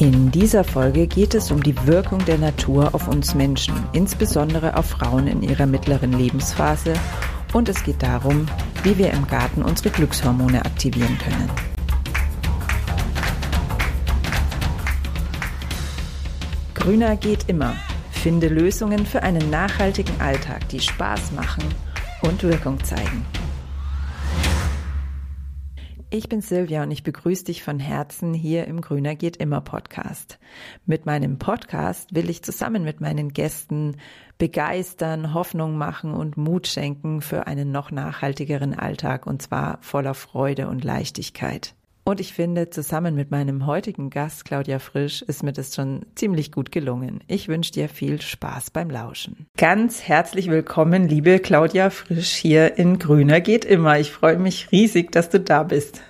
In 0.00 0.30
dieser 0.30 0.64
Folge 0.64 1.06
geht 1.06 1.34
es 1.34 1.50
um 1.50 1.62
die 1.62 1.76
Wirkung 1.86 2.24
der 2.24 2.38
Natur 2.38 2.94
auf 2.94 3.06
uns 3.06 3.34
Menschen, 3.34 3.74
insbesondere 3.92 4.78
auf 4.78 4.86
Frauen 4.86 5.26
in 5.26 5.42
ihrer 5.42 5.66
mittleren 5.66 6.14
Lebensphase. 6.14 6.94
Und 7.52 7.68
es 7.68 7.84
geht 7.84 8.02
darum, 8.02 8.46
wie 8.82 8.96
wir 8.96 9.10
im 9.10 9.26
Garten 9.26 9.62
unsere 9.62 9.90
Glückshormone 9.90 10.64
aktivieren 10.64 11.18
können. 11.18 11.50
Grüner 16.72 17.16
geht 17.16 17.50
immer. 17.50 17.74
Finde 18.10 18.48
Lösungen 18.48 19.04
für 19.04 19.22
einen 19.22 19.50
nachhaltigen 19.50 20.18
Alltag, 20.18 20.66
die 20.70 20.80
Spaß 20.80 21.32
machen 21.32 21.64
und 22.22 22.42
Wirkung 22.42 22.82
zeigen. 22.82 23.26
Ich 26.12 26.28
bin 26.28 26.40
Silvia 26.40 26.82
und 26.82 26.90
ich 26.90 27.04
begrüße 27.04 27.44
dich 27.44 27.62
von 27.62 27.78
Herzen 27.78 28.34
hier 28.34 28.66
im 28.66 28.80
Grüner 28.80 29.14
geht 29.14 29.36
immer 29.36 29.60
Podcast. 29.60 30.40
Mit 30.84 31.06
meinem 31.06 31.38
Podcast 31.38 32.12
will 32.12 32.28
ich 32.28 32.42
zusammen 32.42 32.82
mit 32.82 33.00
meinen 33.00 33.32
Gästen 33.32 33.96
begeistern, 34.36 35.34
Hoffnung 35.34 35.78
machen 35.78 36.12
und 36.12 36.36
Mut 36.36 36.66
schenken 36.66 37.20
für 37.20 37.46
einen 37.46 37.70
noch 37.70 37.92
nachhaltigeren 37.92 38.76
Alltag 38.76 39.24
und 39.24 39.40
zwar 39.40 39.78
voller 39.82 40.14
Freude 40.14 40.66
und 40.66 40.82
Leichtigkeit. 40.82 41.76
Und 42.10 42.18
ich 42.18 42.32
finde, 42.32 42.70
zusammen 42.70 43.14
mit 43.14 43.30
meinem 43.30 43.66
heutigen 43.66 44.10
Gast 44.10 44.44
Claudia 44.44 44.80
Frisch 44.80 45.22
ist 45.22 45.44
mir 45.44 45.52
das 45.52 45.76
schon 45.76 46.04
ziemlich 46.16 46.50
gut 46.50 46.72
gelungen. 46.72 47.20
Ich 47.28 47.46
wünsche 47.46 47.70
dir 47.70 47.88
viel 47.88 48.20
Spaß 48.20 48.72
beim 48.72 48.90
Lauschen. 48.90 49.46
Ganz 49.56 50.02
herzlich 50.02 50.50
willkommen, 50.50 51.06
liebe 51.06 51.38
Claudia 51.38 51.88
Frisch, 51.90 52.32
hier 52.32 52.78
in 52.78 52.98
Grüner 52.98 53.40
geht 53.40 53.64
immer. 53.64 54.00
Ich 54.00 54.10
freue 54.10 54.38
mich 54.38 54.72
riesig, 54.72 55.12
dass 55.12 55.30
du 55.30 55.38
da 55.38 55.62
bist. 55.62 56.00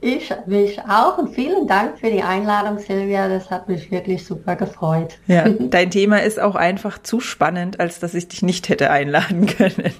Ich 0.00 0.30
mich 0.46 0.78
auch 0.82 1.18
und 1.18 1.34
vielen 1.34 1.66
Dank 1.66 1.98
für 1.98 2.12
die 2.12 2.22
Einladung, 2.22 2.78
Silvia. 2.78 3.26
Das 3.26 3.50
hat 3.50 3.68
mich 3.68 3.90
wirklich 3.90 4.24
super 4.24 4.54
gefreut. 4.54 5.18
Ja, 5.26 5.48
dein 5.58 5.90
Thema 5.90 6.22
ist 6.22 6.38
auch 6.38 6.54
einfach 6.54 7.02
zu 7.02 7.18
spannend, 7.18 7.80
als 7.80 7.98
dass 7.98 8.14
ich 8.14 8.28
dich 8.28 8.42
nicht 8.42 8.68
hätte 8.68 8.92
einladen 8.92 9.46
können. 9.58 9.94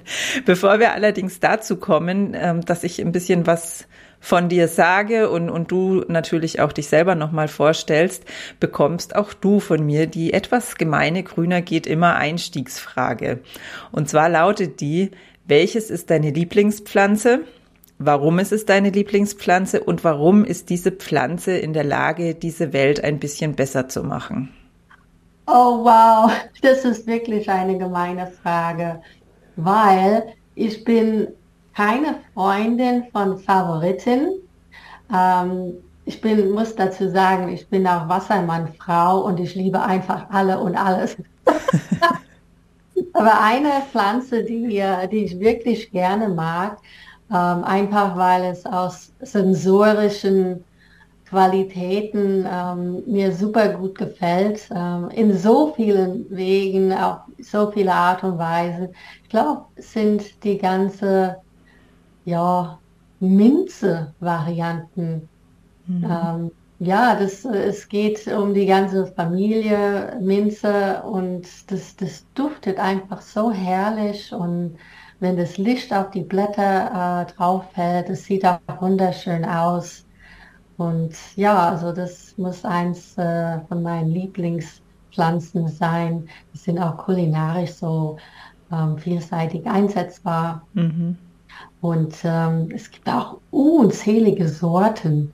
Bevor 0.45 0.79
wir 0.79 0.93
allerdings 0.93 1.41
dazu 1.41 1.75
kommen, 1.75 2.37
ähm, 2.39 2.61
dass 2.61 2.85
ich 2.85 3.01
ein 3.01 3.11
bisschen 3.11 3.45
was 3.47 3.85
von 4.25 4.49
dir 4.49 4.67
sage 4.67 5.29
und, 5.29 5.51
und 5.51 5.69
du 5.69 6.03
natürlich 6.07 6.59
auch 6.59 6.73
dich 6.73 6.87
selber 6.87 7.13
nochmal 7.13 7.47
vorstellst, 7.47 8.23
bekommst 8.59 9.15
auch 9.15 9.33
du 9.33 9.59
von 9.59 9.85
mir 9.85 10.07
die 10.07 10.33
etwas 10.33 10.77
gemeine 10.77 11.21
Grüner 11.21 11.61
geht 11.61 11.85
immer 11.85 12.15
Einstiegsfrage. 12.15 13.41
Und 13.91 14.09
zwar 14.09 14.27
lautet 14.27 14.81
die, 14.81 15.11
welches 15.45 15.91
ist 15.91 16.09
deine 16.09 16.31
Lieblingspflanze? 16.31 17.41
Warum 17.99 18.39
ist 18.39 18.51
es 18.51 18.65
deine 18.65 18.89
Lieblingspflanze 18.89 19.83
und 19.83 20.03
warum 20.03 20.43
ist 20.43 20.71
diese 20.71 20.91
Pflanze 20.91 21.55
in 21.55 21.73
der 21.73 21.83
Lage, 21.83 22.33
diese 22.33 22.73
Welt 22.73 23.03
ein 23.03 23.19
bisschen 23.19 23.53
besser 23.53 23.89
zu 23.89 24.03
machen? 24.03 24.49
Oh 25.45 25.83
wow, 25.85 26.31
das 26.63 26.83
ist 26.83 27.05
wirklich 27.05 27.47
eine 27.47 27.77
gemeine 27.77 28.25
Frage, 28.41 29.03
weil 29.55 30.23
ich 30.55 30.83
bin 30.83 31.27
keine 31.75 32.21
Freundin 32.33 33.05
von 33.11 33.37
Favoriten. 33.37 34.39
Ähm, 35.13 35.73
ich 36.05 36.21
bin, 36.21 36.51
muss 36.51 36.75
dazu 36.75 37.09
sagen, 37.09 37.49
ich 37.49 37.67
bin 37.67 37.85
auch 37.85 38.07
Wassermann-Frau 38.07 39.25
und 39.25 39.39
ich 39.39 39.55
liebe 39.55 39.81
einfach 39.81 40.29
alle 40.29 40.59
und 40.59 40.75
alles. 40.75 41.17
Aber 43.13 43.41
eine 43.41 43.81
Pflanze, 43.91 44.43
die, 44.43 44.81
die 45.11 45.25
ich 45.25 45.39
wirklich 45.39 45.91
gerne 45.91 46.29
mag, 46.29 46.77
ähm, 47.29 47.63
einfach 47.63 48.15
weil 48.15 48.45
es 48.45 48.65
aus 48.65 49.11
sensorischen 49.19 50.63
Qualitäten 51.27 52.45
ähm, 52.49 53.03
mir 53.07 53.31
super 53.33 53.69
gut 53.69 53.97
gefällt, 53.97 54.69
ähm, 54.73 55.09
in 55.09 55.35
so 55.35 55.73
vielen 55.75 56.25
Wegen, 56.29 56.93
auf 56.93 57.21
so 57.39 57.71
viele 57.71 57.93
Art 57.93 58.23
und 58.23 58.37
Weise. 58.37 58.91
Ich 59.23 59.29
glaube, 59.29 59.65
sind 59.77 60.43
die 60.43 60.57
ganze 60.57 61.37
ja, 62.25 62.79
Minze-Varianten. 63.19 65.29
Mhm. 65.87 66.03
Ähm, 66.03 66.51
ja, 66.79 67.15
das, 67.15 67.45
es 67.45 67.87
geht 67.87 68.27
um 68.27 68.53
die 68.53 68.65
ganze 68.65 69.07
Familie 69.07 70.17
Minze 70.21 71.01
und 71.03 71.47
das, 71.71 71.95
das 71.95 72.25
duftet 72.33 72.79
einfach 72.79 73.21
so 73.21 73.51
herrlich 73.51 74.33
und 74.33 74.77
wenn 75.19 75.37
das 75.37 75.57
Licht 75.57 75.93
auf 75.93 76.11
die 76.11 76.23
Blätter 76.23 77.21
äh, 77.21 77.25
drauf 77.31 77.71
fällt, 77.73 78.09
es 78.09 78.25
sieht 78.25 78.45
auch 78.45 78.59
wunderschön 78.81 79.45
aus. 79.45 80.05
Und 80.77 81.15
ja, 81.37 81.69
also 81.69 81.93
das 81.93 82.37
muss 82.37 82.65
eins 82.65 83.17
äh, 83.17 83.61
von 83.67 83.81
meinen 83.81 84.09
Lieblingspflanzen 84.09 85.69
sein. 85.69 86.27
Die 86.53 86.57
sind 86.57 86.79
auch 86.79 86.97
kulinarisch 86.97 87.71
so 87.71 88.17
ähm, 88.71 88.97
vielseitig 88.97 89.65
einsetzbar. 89.65 90.67
Mhm. 90.73 91.17
Und 91.81 92.15
ähm, 92.23 92.69
es 92.73 92.89
gibt 92.89 93.07
auch 93.07 93.37
unzählige 93.51 94.47
Sorten. 94.47 95.33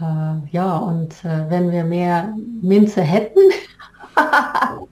Äh, 0.00 0.04
ja, 0.50 0.76
und 0.76 1.12
äh, 1.24 1.48
wenn 1.48 1.70
wir 1.70 1.84
mehr 1.84 2.34
Minze 2.60 3.02
hätten, 3.02 3.40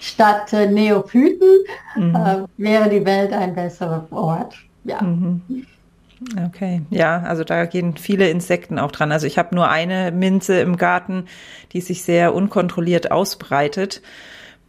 statt 0.00 0.52
äh, 0.52 0.66
Neophyten, 0.66 1.64
mhm. 1.96 2.14
äh, 2.14 2.44
wäre 2.56 2.90
die 2.90 3.04
Welt 3.04 3.32
ein 3.32 3.54
besserer 3.54 4.06
Ort. 4.10 4.56
Ja. 4.84 5.02
Mhm. 5.02 5.66
Okay, 6.46 6.82
ja, 6.90 7.20
also 7.20 7.44
da 7.44 7.66
gehen 7.66 7.96
viele 7.96 8.30
Insekten 8.30 8.78
auch 8.78 8.92
dran. 8.92 9.12
Also 9.12 9.26
ich 9.26 9.36
habe 9.36 9.54
nur 9.54 9.68
eine 9.68 10.10
Minze 10.10 10.60
im 10.60 10.76
Garten, 10.76 11.26
die 11.72 11.80
sich 11.80 12.02
sehr 12.02 12.34
unkontrolliert 12.34 13.10
ausbreitet. 13.10 14.00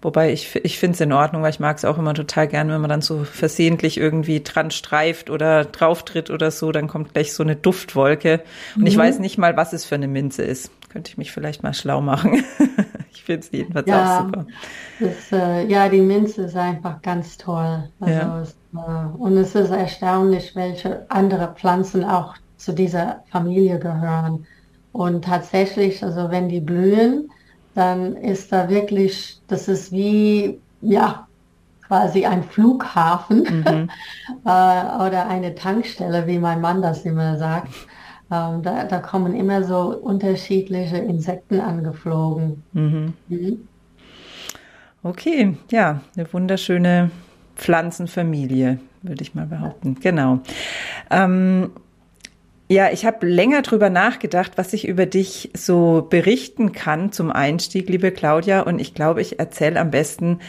Wobei 0.05 0.31
ich, 0.31 0.55
ich 0.63 0.77
finde 0.77 0.93
es 0.93 1.01
in 1.01 1.11
Ordnung, 1.11 1.41
weil 1.41 1.49
ich 1.49 1.59
mag 1.59 1.77
es 1.77 1.83
auch 1.83 1.97
immer 1.97 2.13
total 2.13 2.47
gern, 2.47 2.69
wenn 2.69 2.79
man 2.79 2.91
dann 2.91 3.01
so 3.01 3.23
versehentlich 3.23 3.97
irgendwie 3.97 4.43
dran 4.43 4.69
streift 4.69 5.31
oder 5.31 5.65
drauftritt 5.65 6.29
oder 6.29 6.51
so, 6.51 6.71
dann 6.71 6.87
kommt 6.87 7.13
gleich 7.13 7.33
so 7.33 7.41
eine 7.41 7.55
Duftwolke. 7.55 8.43
Und 8.75 8.81
mhm. 8.81 8.87
ich 8.87 8.95
weiß 8.95 9.17
nicht 9.17 9.39
mal, 9.39 9.57
was 9.57 9.73
es 9.73 9.83
für 9.83 9.95
eine 9.95 10.07
Minze 10.07 10.43
ist. 10.43 10.69
Könnte 10.89 11.09
ich 11.09 11.17
mich 11.17 11.31
vielleicht 11.31 11.63
mal 11.63 11.73
schlau 11.73 12.01
machen. 12.01 12.43
ich 13.13 13.23
finde 13.23 13.39
es 13.39 13.51
jedenfalls 13.51 13.87
ja, 13.87 14.19
auch 14.19 14.25
super. 14.25 14.45
Das, 14.99 15.31
äh, 15.31 15.65
ja, 15.65 15.89
die 15.89 16.01
Minze 16.01 16.43
ist 16.43 16.55
einfach 16.55 17.01
ganz 17.01 17.35
toll. 17.37 17.89
Also 17.99 18.13
ja. 18.13 18.41
es, 18.41 18.55
äh, 18.75 19.17
und 19.17 19.37
es 19.37 19.55
ist 19.55 19.71
erstaunlich, 19.71 20.55
welche 20.55 21.09
andere 21.09 21.55
Pflanzen 21.55 22.03
auch 22.03 22.35
zu 22.57 22.73
dieser 22.73 23.23
Familie 23.31 23.79
gehören. 23.79 24.45
Und 24.91 25.25
tatsächlich, 25.25 26.03
also 26.03 26.29
wenn 26.29 26.47
die 26.47 26.61
blühen, 26.61 27.31
dann 27.75 28.15
ist 28.15 28.51
da 28.51 28.69
wirklich, 28.69 29.39
das 29.47 29.67
ist 29.67 29.91
wie, 29.91 30.59
ja, 30.81 31.27
quasi 31.87 32.25
ein 32.25 32.43
Flughafen 32.43 33.43
mhm. 33.43 33.89
äh, 34.45 35.07
oder 35.07 35.27
eine 35.27 35.53
Tankstelle, 35.53 36.25
wie 36.25 36.39
mein 36.39 36.61
Mann 36.61 36.81
das 36.81 37.05
immer 37.05 37.37
sagt. 37.37 37.73
Ähm, 38.31 38.63
da, 38.63 38.85
da, 38.85 38.99
kommen 38.99 39.35
immer 39.35 39.63
so 39.63 39.95
unterschiedliche 39.95 40.97
Insekten 40.97 41.59
angeflogen. 41.59 42.63
Mhm. 42.73 43.13
Mhm. 43.27 43.67
Okay, 45.03 45.55
ja, 45.69 46.01
eine 46.15 46.33
wunderschöne 46.33 47.11
Pflanzenfamilie, 47.55 48.79
würde 49.03 49.21
ich 49.21 49.35
mal 49.35 49.45
behaupten. 49.45 49.95
Genau. 50.01 50.39
Ähm, 51.11 51.69
ja, 52.67 52.91
ich 52.91 53.05
habe 53.05 53.27
länger 53.27 53.61
drüber 53.61 53.89
nachgedacht, 53.89 54.53
was 54.55 54.73
ich 54.73 54.87
über 54.87 55.05
dich 55.05 55.51
so 55.55 56.07
berichten 56.09 56.71
kann 56.71 57.11
zum 57.11 57.31
Einstieg, 57.31 57.89
liebe 57.89 58.11
Claudia. 58.11 58.61
Und 58.61 58.79
ich 58.79 58.93
glaube, 58.93 59.21
ich 59.21 59.39
erzähle 59.39 59.79
am 59.79 59.91
besten 59.91 60.39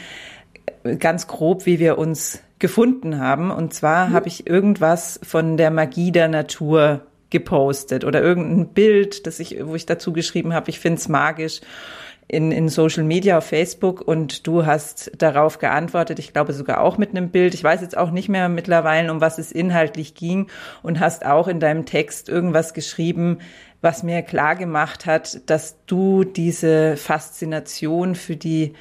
ganz 0.98 1.26
grob, 1.26 1.66
wie 1.66 1.78
wir 1.78 1.98
uns 1.98 2.42
gefunden 2.58 3.18
haben. 3.18 3.50
Und 3.50 3.74
zwar 3.74 4.08
mhm. 4.08 4.12
habe 4.14 4.28
ich 4.28 4.46
irgendwas 4.46 5.20
von 5.22 5.56
der 5.56 5.70
Magie 5.70 6.10
der 6.10 6.28
Natur 6.28 7.02
gepostet 7.28 8.04
oder 8.04 8.22
irgendein 8.22 8.68
Bild, 8.68 9.26
das 9.26 9.40
ich, 9.40 9.58
wo 9.66 9.74
ich 9.74 9.84
dazu 9.84 10.12
geschrieben 10.12 10.54
habe, 10.54 10.70
ich 10.70 10.78
finde 10.78 10.98
es 10.98 11.08
magisch 11.08 11.60
in, 12.28 12.50
in 12.50 12.68
Social 12.68 13.04
Media 13.04 13.38
auf 13.38 13.46
Facebook 13.46 14.00
und 14.00 14.46
du 14.46 14.66
hast 14.66 15.12
darauf 15.18 15.58
geantwortet, 15.58 16.18
ich 16.18 16.32
glaube 16.32 16.52
sogar 16.52 16.80
auch 16.80 16.98
mit 16.98 17.10
einem 17.10 17.30
Bild. 17.30 17.54
Ich 17.54 17.62
weiß 17.62 17.80
jetzt 17.80 17.96
auch 17.96 18.10
nicht 18.10 18.28
mehr 18.28 18.48
mittlerweile, 18.48 19.12
um 19.12 19.20
was 19.20 19.38
es 19.38 19.52
inhaltlich 19.52 20.14
ging 20.14 20.48
und 20.82 20.98
hast 20.98 21.24
auch 21.24 21.46
in 21.46 21.60
deinem 21.60 21.86
Text 21.86 22.28
irgendwas 22.28 22.74
geschrieben, 22.74 23.38
was 23.80 24.02
mir 24.02 24.22
klar 24.22 24.56
gemacht 24.56 25.06
hat, 25.06 25.48
dass 25.48 25.76
du 25.86 26.24
diese 26.24 26.96
Faszination 26.96 28.16
für 28.16 28.36
die, 28.36 28.72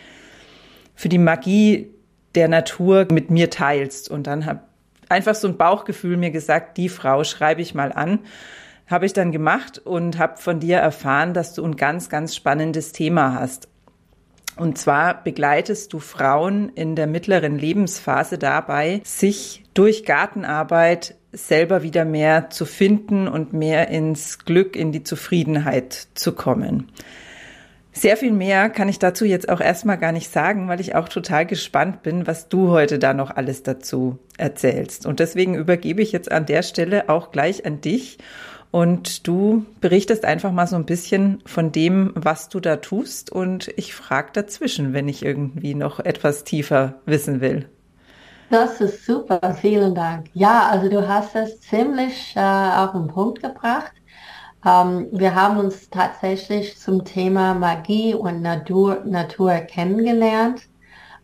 für 0.96 1.10
die 1.10 1.20
Magie 1.20 1.92
der 2.34 2.48
Natur 2.48 3.08
mit 3.12 3.30
mir 3.30 3.52
teilst. 3.52 4.10
Und 4.10 4.26
dann 4.26 4.48
habe 4.48 4.62
einfach 5.08 5.36
so 5.36 5.48
ein 5.48 5.58
Bauchgefühl 5.58 6.18
mir 6.18 6.32
gesagt, 6.32 6.78
die 6.78 6.90
Frau 6.90 7.24
schreibe 7.24 7.62
ich 7.62 7.76
mal 7.76 7.92
an 7.92 8.20
habe 8.88 9.06
ich 9.06 9.14
dann 9.14 9.32
gemacht 9.32 9.80
und 9.80 10.18
habe 10.18 10.38
von 10.38 10.60
dir 10.60 10.78
erfahren, 10.78 11.34
dass 11.34 11.54
du 11.54 11.64
ein 11.66 11.76
ganz, 11.76 12.10
ganz 12.10 12.36
spannendes 12.36 12.92
Thema 12.92 13.34
hast. 13.40 13.68
Und 14.58 14.78
zwar 14.78 15.22
begleitest 15.24 15.92
du 15.92 16.00
Frauen 16.00 16.70
in 16.70 16.96
der 16.96 17.08
mittleren 17.08 17.58
Lebensphase 17.58 18.38
dabei, 18.38 19.02
sich 19.04 19.64
durch 19.74 20.06
Gartenarbeit 20.06 21.16
selber 21.34 21.84
wieder 21.84 22.06
mehr 22.06 22.50
zu 22.50 22.66
finden 22.66 23.28
und 23.28 23.52
mehr 23.52 23.90
ins 23.90 24.46
Glück, 24.46 24.78
in 24.78 24.94
die 24.94 25.04
Zufriedenheit 25.04 26.08
zu 26.14 26.32
kommen. 26.32 26.90
Sehr 27.92 28.18
viel 28.18 28.32
mehr 28.32 28.70
kann 28.70 28.90
ich 28.90 29.00
dazu 29.00 29.26
jetzt 29.26 29.48
auch 29.48 29.62
erstmal 29.62 29.98
gar 29.98 30.12
nicht 30.12 30.32
sagen, 30.32 30.68
weil 30.68 30.82
ich 30.82 30.96
auch 30.96 31.08
total 31.08 31.46
gespannt 31.46 32.04
bin, 32.04 32.28
was 32.28 32.50
du 32.50 32.70
heute 32.70 33.00
da 33.00 33.14
noch 33.14 33.32
alles 33.32 33.64
dazu 33.64 34.20
erzählst. 34.38 35.06
Und 35.06 35.20
deswegen 35.22 35.56
übergebe 35.56 36.02
ich 36.02 36.12
jetzt 36.12 36.32
an 36.32 36.46
der 36.46 36.62
Stelle 36.62 37.08
auch 37.08 37.32
gleich 37.32 37.66
an 37.66 37.80
dich 37.80 38.18
und 38.76 39.26
du 39.26 39.66
berichtest 39.80 40.26
einfach 40.26 40.52
mal 40.52 40.68
so 40.68 40.76
ein 40.76 40.86
bisschen 40.86 41.42
von 41.46 41.72
dem, 41.72 42.12
was 42.14 42.50
du 42.50 42.60
da 42.60 42.76
tust. 42.76 43.32
Und 43.32 43.70
ich 43.78 43.96
frage 43.96 44.32
dazwischen, 44.34 44.92
wenn 44.92 45.08
ich 45.08 45.24
irgendwie 45.24 45.76
noch 45.76 46.02
etwas 46.02 46.44
tiefer 46.44 46.96
wissen 47.06 47.40
will. 47.40 47.70
Das 48.50 48.82
ist 48.82 49.06
super, 49.06 49.40
vielen 49.62 49.96
Dank. 49.96 50.26
Ja, 50.34 50.68
also 50.68 50.90
du 50.90 51.08
hast 51.08 51.38
es 51.38 51.62
ziemlich 51.62 52.34
äh, 52.36 52.42
auf 52.42 52.92
den 52.92 53.08
Punkt 53.08 53.42
gebracht. 53.42 53.94
Ähm, 54.66 55.08
wir 55.10 55.34
haben 55.34 55.58
uns 55.58 55.90
tatsächlich 55.90 56.78
zum 56.78 57.06
Thema 57.06 57.54
Magie 57.54 58.14
und 58.14 58.42
Natur, 58.42 59.04
Natur 59.06 59.54
kennengelernt. 59.54 60.64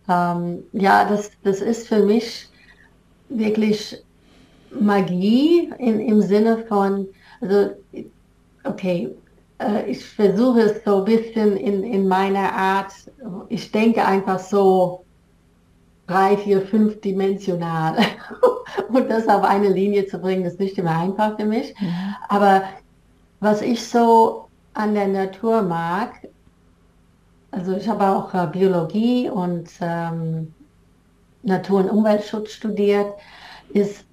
Ähm, 0.08 0.64
ja, 0.72 1.04
das, 1.04 1.32
das 1.44 1.60
ist 1.60 1.90
für 1.90 2.02
mich 2.02 2.48
wirklich 3.28 4.02
Magie 4.80 5.70
in, 5.80 6.00
im 6.00 6.22
Sinne 6.22 6.60
von, 6.70 7.10
also, 7.42 7.72
okay, 8.64 9.10
äh, 9.60 9.90
ich 9.90 10.06
versuche 10.06 10.62
es 10.62 10.84
so 10.84 11.00
ein 11.00 11.06
bisschen 11.06 11.58
in, 11.58 11.84
in 11.84 12.08
meiner 12.08 12.54
Art, 12.54 12.94
ich 13.50 13.72
denke 13.72 14.06
einfach 14.06 14.40
so 14.40 15.04
drei, 16.08 16.38
vier, 16.38 16.62
fünf 16.62 17.00
dimensional. 17.02 17.98
Und 18.90 19.10
das 19.10 19.28
auf 19.28 19.44
eine 19.44 19.70
Linie 19.70 20.08
zu 20.08 20.20
bringen, 20.20 20.46
ist 20.46 20.60
nicht 20.60 20.78
immer 20.78 20.98
einfach 20.98 21.38
für 21.38 21.46
mich. 21.46 21.74
Mhm. 21.80 22.16
Aber 22.30 22.64
was 23.40 23.62
ich 23.62 23.86
so 23.86 24.48
an 24.74 24.94
der 24.94 25.08
Natur 25.08 25.62
mag, 25.62 26.28
also 27.52 27.76
ich 27.76 27.88
habe 27.88 28.08
auch 28.08 28.34
äh, 28.34 28.48
Biologie 28.48 29.30
und 29.30 29.70
ähm, 29.82 30.54
Natur- 31.44 31.82
und 31.82 31.90
Umweltschutz 31.90 32.52
studiert, 32.52 33.14
ist 33.70 34.06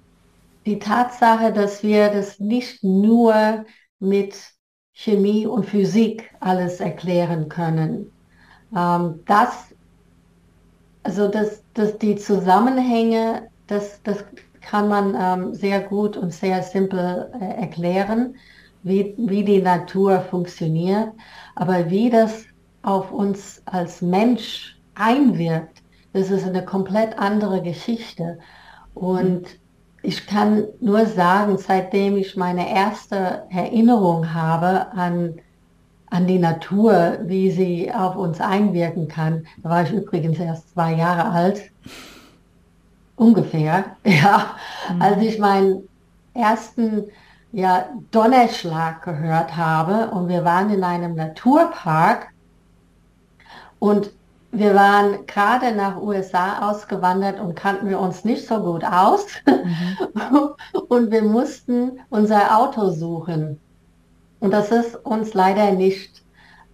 die 0.69 0.77
Tatsache, 0.77 1.51
dass 1.51 1.81
wir 1.81 2.09
das 2.09 2.39
nicht 2.39 2.83
nur 2.83 3.65
mit 3.99 4.35
Chemie 4.93 5.47
und 5.47 5.65
Physik 5.65 6.29
alles 6.39 6.79
erklären 6.79 7.49
können. 7.49 8.11
Ähm, 8.75 9.21
das, 9.25 9.73
also 11.01 11.27
das, 11.27 11.63
das, 11.73 11.97
die 11.97 12.17
Zusammenhänge, 12.17 13.49
das, 13.65 13.99
das 14.03 14.23
kann 14.61 14.87
man 14.87 15.15
ähm, 15.19 15.53
sehr 15.55 15.81
gut 15.81 16.15
und 16.17 16.31
sehr 16.31 16.61
simpel 16.61 17.31
äh, 17.41 17.61
erklären 17.61 18.35
wie, 18.83 19.15
wie 19.17 19.43
die 19.43 19.61
Natur 19.61 20.21
funktioniert, 20.21 21.09
aber 21.55 21.89
wie 21.89 22.11
das 22.11 22.45
auf 22.83 23.11
uns 23.11 23.63
als 23.65 24.03
Mensch 24.03 24.79
einwirkt, 24.93 25.81
das 26.13 26.29
ist 26.29 26.45
eine 26.45 26.63
komplett 26.63 27.17
andere 27.17 27.63
Geschichte. 27.63 28.37
Und 28.93 29.58
ich 30.01 30.27
kann 30.27 30.65
nur 30.79 31.05
sagen, 31.05 31.57
seitdem 31.57 32.17
ich 32.17 32.35
meine 32.35 32.73
erste 32.73 33.43
Erinnerung 33.49 34.33
habe 34.33 34.91
an, 34.93 35.35
an 36.09 36.27
die 36.27 36.39
Natur, 36.39 37.19
wie 37.23 37.51
sie 37.51 37.91
auf 37.93 38.15
uns 38.15 38.39
einwirken 38.39 39.07
kann, 39.07 39.45
da 39.61 39.69
war 39.69 39.83
ich 39.83 39.91
übrigens 39.91 40.39
erst 40.39 40.71
zwei 40.73 40.93
Jahre 40.93 41.29
alt, 41.29 41.71
ungefähr, 43.15 43.95
ja, 44.05 44.55
mhm. 44.93 45.01
als 45.01 45.21
ich 45.21 45.37
meinen 45.37 45.87
ersten 46.33 47.05
ja, 47.51 47.89
Donnerschlag 48.11 49.03
gehört 49.03 49.57
habe 49.57 50.11
und 50.11 50.29
wir 50.29 50.45
waren 50.45 50.69
in 50.69 50.83
einem 50.83 51.15
Naturpark 51.15 52.29
und 53.79 54.11
wir 54.51 54.73
waren 54.73 55.25
gerade 55.27 55.75
nach 55.75 56.01
USA 56.01 56.69
ausgewandert 56.69 57.39
und 57.39 57.55
kannten 57.55 57.89
wir 57.89 57.99
uns 57.99 58.25
nicht 58.25 58.47
so 58.47 58.59
gut 58.59 58.83
aus 58.83 59.25
mhm. 59.45 60.49
und 60.89 61.11
wir 61.11 61.21
mussten 61.21 61.99
unser 62.09 62.57
Auto 62.57 62.89
suchen 62.89 63.59
und 64.39 64.51
das 64.51 64.71
ist 64.71 64.95
uns 65.05 65.33
leider 65.33 65.71
nicht 65.71 66.23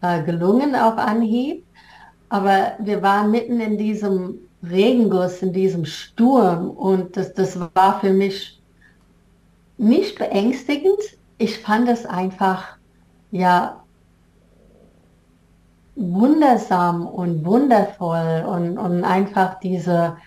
äh, 0.02 0.24
gelungen 0.24 0.76
auf 0.76 0.98
Anhieb, 0.98 1.66
aber 2.30 2.74
wir 2.80 3.02
waren 3.02 3.32
mitten 3.32 3.60
in 3.60 3.78
diesem 3.78 4.40
Regenguss, 4.64 5.42
in 5.42 5.54
diesem 5.54 5.86
Sturm 5.86 6.70
und 6.70 7.18
das, 7.18 7.34
das 7.34 7.60
war 7.60 8.00
für 8.00 8.12
mich 8.12 8.62
nicht 9.78 10.18
beängstigend. 10.18 11.00
Ich 11.38 11.60
fand 11.60 11.90
es 11.90 12.06
einfach, 12.06 12.78
ja, 13.32 13.84
wundersam 15.96 17.08
und 17.08 17.46
wundervoll 17.46 18.46
und, 18.48 18.78
und 18.78 19.04
einfach 19.04 19.60
diese 19.60 20.18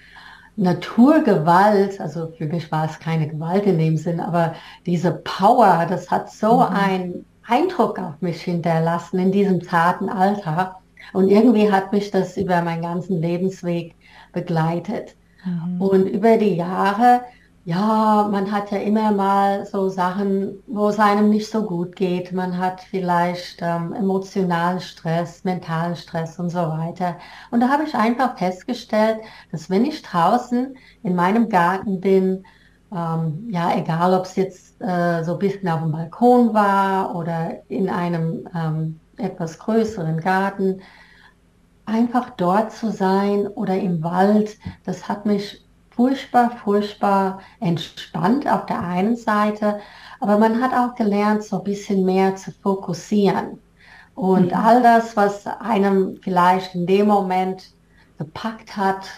Naturgewalt, 0.56 2.00
also 2.00 2.32
für 2.36 2.46
mich 2.46 2.72
war 2.72 2.86
es 2.86 2.98
keine 2.98 3.28
Gewalt 3.28 3.64
in 3.66 3.78
dem 3.78 3.96
Sinn, 3.96 4.18
aber 4.18 4.54
diese 4.86 5.12
Power, 5.12 5.86
das 5.88 6.10
hat 6.10 6.32
so 6.32 6.56
mhm. 6.56 6.62
einen 6.62 7.24
Eindruck 7.46 7.98
auf 7.98 8.20
mich 8.20 8.42
hinterlassen 8.42 9.18
in 9.18 9.32
diesem 9.32 9.62
zarten 9.62 10.08
Alter. 10.08 10.76
Und 11.12 11.28
irgendwie 11.28 11.70
hat 11.70 11.92
mich 11.92 12.10
das 12.10 12.36
über 12.36 12.60
meinen 12.60 12.82
ganzen 12.82 13.20
Lebensweg 13.20 13.94
begleitet. 14.32 15.14
Mhm. 15.44 15.80
Und 15.80 16.06
über 16.06 16.36
die 16.36 16.56
Jahre 16.56 17.22
ja, 17.68 18.26
man 18.32 18.50
hat 18.50 18.70
ja 18.70 18.78
immer 18.78 19.12
mal 19.12 19.66
so 19.66 19.90
Sachen, 19.90 20.62
wo 20.66 20.88
es 20.88 20.98
einem 20.98 21.28
nicht 21.28 21.50
so 21.50 21.64
gut 21.66 21.96
geht. 21.96 22.32
Man 22.32 22.56
hat 22.56 22.80
vielleicht 22.80 23.58
ähm, 23.60 23.92
emotionalen 23.92 24.80
Stress, 24.80 25.44
mentalen 25.44 25.94
Stress 25.94 26.38
und 26.38 26.48
so 26.48 26.60
weiter. 26.60 27.18
Und 27.50 27.60
da 27.60 27.68
habe 27.68 27.84
ich 27.84 27.94
einfach 27.94 28.38
festgestellt, 28.38 29.18
dass 29.52 29.68
wenn 29.68 29.84
ich 29.84 30.00
draußen 30.00 30.78
in 31.02 31.14
meinem 31.14 31.50
Garten 31.50 32.00
bin, 32.00 32.46
ähm, 32.90 33.46
ja, 33.50 33.76
egal 33.76 34.14
ob 34.14 34.24
es 34.24 34.36
jetzt 34.36 34.80
äh, 34.80 35.22
so 35.22 35.34
ein 35.34 35.38
bisschen 35.38 35.68
auf 35.68 35.80
dem 35.82 35.92
Balkon 35.92 36.54
war 36.54 37.14
oder 37.16 37.68
in 37.68 37.90
einem 37.90 38.48
ähm, 38.54 38.98
etwas 39.18 39.58
größeren 39.58 40.20
Garten, 40.20 40.80
einfach 41.84 42.30
dort 42.30 42.72
zu 42.72 42.90
sein 42.90 43.46
oder 43.46 43.76
im 43.76 44.02
Wald, 44.02 44.56
das 44.86 45.06
hat 45.06 45.26
mich 45.26 45.67
furchtbar, 45.98 46.52
furchtbar 46.62 47.40
entspannt 47.58 48.46
auf 48.48 48.66
der 48.66 48.80
einen 48.80 49.16
Seite, 49.16 49.80
aber 50.20 50.38
man 50.38 50.62
hat 50.62 50.72
auch 50.72 50.94
gelernt, 50.94 51.42
so 51.42 51.58
ein 51.58 51.64
bisschen 51.64 52.04
mehr 52.04 52.36
zu 52.36 52.52
fokussieren. 52.52 53.58
Und 54.14 54.52
mhm. 54.52 54.54
all 54.54 54.80
das, 54.80 55.16
was 55.16 55.44
einem 55.48 56.16
vielleicht 56.22 56.76
in 56.76 56.86
dem 56.86 57.08
Moment 57.08 57.72
gepackt 58.16 58.76
hat, 58.76 59.08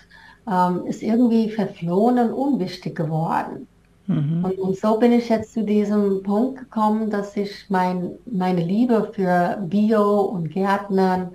ähm, 0.51 0.87
ist 0.87 1.03
irgendwie 1.03 1.51
verflohen 1.51 2.19
und 2.19 2.33
unwichtig 2.33 2.97
geworden. 2.97 3.69
Mhm. 4.07 4.43
Und, 4.43 4.59
und, 4.59 4.77
so 4.79 4.99
bin 4.99 5.13
ich 5.13 5.29
jetzt 5.29 5.53
zu 5.53 5.63
diesem 5.63 6.23
Punkt 6.23 6.61
gekommen, 6.61 7.11
dass 7.11 7.37
ich 7.37 7.67
mein, 7.69 8.13
meine 8.25 8.65
Liebe 8.65 9.13
für 9.13 9.59
Bio 9.69 10.21
und 10.21 10.51
Gärtnern 10.51 11.33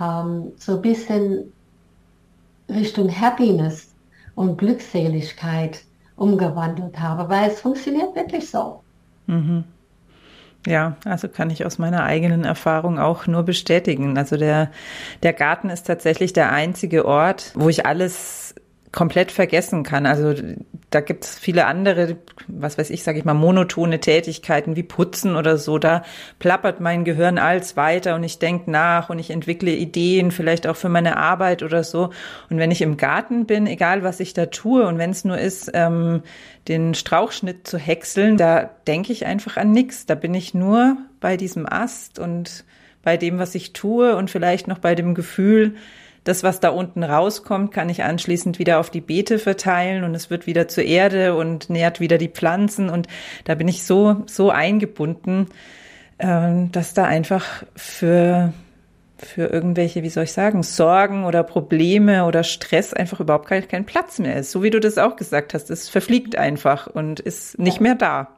ähm, 0.00 0.52
so 0.56 0.76
ein 0.76 0.82
bisschen 0.82 1.52
Richtung 2.70 3.10
Happiness 3.10 3.89
und 4.34 4.58
Glückseligkeit 4.58 5.82
umgewandelt 6.16 6.98
habe, 7.00 7.28
weil 7.28 7.50
es 7.50 7.60
funktioniert 7.60 8.14
wirklich 8.14 8.50
so. 8.50 8.82
Mhm. 9.26 9.64
Ja, 10.66 10.96
also 11.06 11.28
kann 11.28 11.48
ich 11.48 11.64
aus 11.64 11.78
meiner 11.78 12.04
eigenen 12.04 12.44
Erfahrung 12.44 12.98
auch 12.98 13.26
nur 13.26 13.44
bestätigen. 13.44 14.18
Also 14.18 14.36
der, 14.36 14.70
der 15.22 15.32
Garten 15.32 15.70
ist 15.70 15.84
tatsächlich 15.84 16.34
der 16.34 16.52
einzige 16.52 17.06
Ort, 17.06 17.52
wo 17.54 17.70
ich 17.70 17.86
alles 17.86 18.39
komplett 18.92 19.30
vergessen 19.30 19.84
kann. 19.84 20.04
Also 20.04 20.34
da 20.90 21.00
gibt 21.00 21.24
es 21.24 21.38
viele 21.38 21.66
andere, 21.66 22.16
was 22.48 22.76
weiß 22.76 22.90
ich, 22.90 23.04
sage 23.04 23.18
ich 23.18 23.24
mal, 23.24 23.34
monotone 23.34 24.00
Tätigkeiten 24.00 24.74
wie 24.74 24.82
Putzen 24.82 25.36
oder 25.36 25.56
so. 25.58 25.78
Da 25.78 26.02
plappert 26.40 26.80
mein 26.80 27.04
Gehirn 27.04 27.38
als 27.38 27.76
weiter 27.76 28.16
und 28.16 28.24
ich 28.24 28.40
denke 28.40 28.68
nach 28.68 29.08
und 29.08 29.20
ich 29.20 29.30
entwickle 29.30 29.70
Ideen, 29.70 30.32
vielleicht 30.32 30.66
auch 30.66 30.74
für 30.74 30.88
meine 30.88 31.16
Arbeit 31.16 31.62
oder 31.62 31.84
so. 31.84 32.10
Und 32.50 32.58
wenn 32.58 32.72
ich 32.72 32.82
im 32.82 32.96
Garten 32.96 33.46
bin, 33.46 33.68
egal 33.68 34.02
was 34.02 34.18
ich 34.18 34.34
da 34.34 34.46
tue 34.46 34.84
und 34.86 34.98
wenn 34.98 35.10
es 35.10 35.24
nur 35.24 35.38
ist, 35.38 35.70
ähm, 35.72 36.22
den 36.66 36.94
Strauchschnitt 36.94 37.68
zu 37.68 37.78
häckseln, 37.78 38.36
da 38.36 38.70
denke 38.88 39.12
ich 39.12 39.24
einfach 39.24 39.56
an 39.56 39.70
nichts. 39.70 40.06
Da 40.06 40.16
bin 40.16 40.34
ich 40.34 40.52
nur 40.52 40.96
bei 41.20 41.36
diesem 41.36 41.66
Ast 41.70 42.18
und 42.18 42.64
bei 43.02 43.16
dem, 43.16 43.38
was 43.38 43.54
ich 43.54 43.72
tue 43.72 44.16
und 44.16 44.30
vielleicht 44.30 44.66
noch 44.66 44.78
bei 44.78 44.96
dem 44.96 45.14
Gefühl, 45.14 45.76
das, 46.24 46.42
was 46.42 46.60
da 46.60 46.68
unten 46.68 47.02
rauskommt, 47.02 47.72
kann 47.72 47.88
ich 47.88 48.02
anschließend 48.02 48.58
wieder 48.58 48.78
auf 48.78 48.90
die 48.90 49.00
Beete 49.00 49.38
verteilen 49.38 50.04
und 50.04 50.14
es 50.14 50.30
wird 50.30 50.46
wieder 50.46 50.68
zur 50.68 50.84
Erde 50.84 51.34
und 51.34 51.70
nährt 51.70 52.00
wieder 52.00 52.18
die 52.18 52.28
Pflanzen. 52.28 52.90
Und 52.90 53.06
da 53.44 53.54
bin 53.54 53.68
ich 53.68 53.84
so, 53.84 54.22
so 54.26 54.50
eingebunden, 54.50 55.48
ähm, 56.18 56.70
dass 56.72 56.92
da 56.92 57.04
einfach 57.04 57.64
für, 57.74 58.52
für 59.16 59.46
irgendwelche, 59.46 60.02
wie 60.02 60.10
soll 60.10 60.24
ich 60.24 60.32
sagen, 60.32 60.62
Sorgen 60.62 61.24
oder 61.24 61.42
Probleme 61.42 62.26
oder 62.26 62.44
Stress 62.44 62.92
einfach 62.92 63.20
überhaupt 63.20 63.46
kein, 63.48 63.66
kein 63.66 63.86
Platz 63.86 64.18
mehr 64.18 64.36
ist. 64.36 64.50
So 64.50 64.62
wie 64.62 64.70
du 64.70 64.78
das 64.78 64.98
auch 64.98 65.16
gesagt 65.16 65.54
hast, 65.54 65.70
es 65.70 65.88
verfliegt 65.88 66.36
einfach 66.36 66.86
und 66.86 67.20
ist 67.20 67.58
nicht 67.58 67.80
mehr 67.80 67.94
da. 67.94 68.28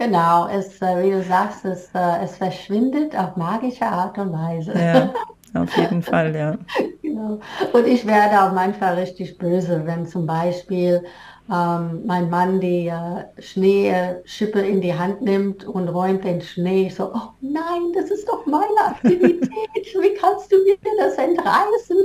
Genau, 0.00 0.48
es, 0.48 0.80
äh, 0.80 1.04
wie 1.04 1.10
du 1.10 1.22
sagst, 1.22 1.62
es, 1.66 1.90
äh, 1.94 2.24
es 2.24 2.38
verschwindet 2.38 3.14
auf 3.14 3.36
magische 3.36 3.84
Art 3.84 4.16
und 4.16 4.32
Weise. 4.32 4.72
Ja, 4.72 5.12
auf 5.54 5.76
jeden 5.76 6.02
Fall, 6.02 6.34
ja. 6.34 6.56
genau. 7.02 7.40
Und 7.72 7.86
ich 7.86 8.06
werde 8.06 8.42
auch 8.42 8.52
manchmal 8.52 8.94
richtig 8.94 9.38
böse, 9.38 9.82
wenn 9.84 10.06
zum 10.06 10.26
Beispiel 10.26 11.04
ähm, 11.50 12.02
mein 12.06 12.30
Mann 12.30 12.60
die 12.60 12.86
äh, 12.86 13.24
Schneeschippe 13.38 14.60
in 14.60 14.80
die 14.80 14.94
Hand 14.94 15.20
nimmt 15.22 15.64
und 15.64 15.88
räumt 15.88 16.22
den 16.24 16.40
Schnee. 16.40 16.88
So, 16.88 17.12
oh 17.12 17.30
nein, 17.40 17.92
das 17.94 18.10
ist 18.10 18.28
doch 18.28 18.46
meine 18.46 18.86
Aktivität. 18.86 19.50
Wie 19.74 20.14
kannst 20.14 20.52
du 20.52 20.56
mir 20.64 20.76
das 20.98 21.14
entreißen? 21.14 21.96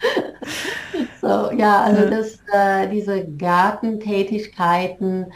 so, 1.20 1.52
ja, 1.52 1.82
also 1.82 2.10
das, 2.10 2.38
äh, 2.52 2.88
diese 2.88 3.24
Gartentätigkeiten, 3.26 5.26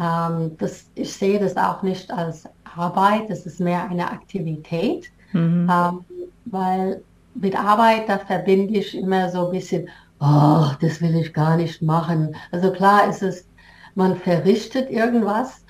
ähm, 0.00 0.56
das, 0.58 0.90
ich 0.94 1.12
sehe 1.12 1.38
das 1.38 1.54
auch 1.56 1.82
nicht 1.82 2.10
als 2.10 2.48
Arbeit, 2.76 3.28
das 3.28 3.44
ist 3.46 3.60
mehr 3.60 3.88
eine 3.90 4.10
Aktivität, 4.10 5.10
mhm. 5.32 5.70
ähm, 5.70 6.04
weil 6.44 7.02
mit 7.34 7.58
Arbeit, 7.58 8.08
da 8.08 8.18
verbinde 8.18 8.78
ich 8.78 8.96
immer 8.96 9.30
so 9.30 9.46
ein 9.46 9.52
bisschen, 9.52 9.88
oh, 10.20 10.66
das 10.80 11.00
will 11.00 11.16
ich 11.16 11.32
gar 11.32 11.56
nicht 11.56 11.82
machen. 11.82 12.36
Also 12.50 12.70
klar 12.72 13.08
ist 13.08 13.22
es, 13.22 13.46
man 13.94 14.16
verrichtet 14.16 14.90
irgendwas, 14.90 15.64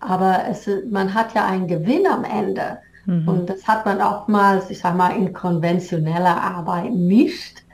aber 0.00 0.44
es, 0.48 0.68
man 0.90 1.14
hat 1.14 1.34
ja 1.34 1.46
einen 1.46 1.66
Gewinn 1.66 2.06
am 2.06 2.24
Ende. 2.24 2.78
Mhm. 3.06 3.28
Und 3.28 3.50
das 3.50 3.66
hat 3.66 3.86
man 3.86 4.00
oftmals, 4.00 4.70
ich 4.70 4.80
sag 4.80 4.96
mal, 4.96 5.16
in 5.16 5.32
konventioneller 5.32 6.42
Arbeit 6.42 6.92
nicht, 6.92 7.64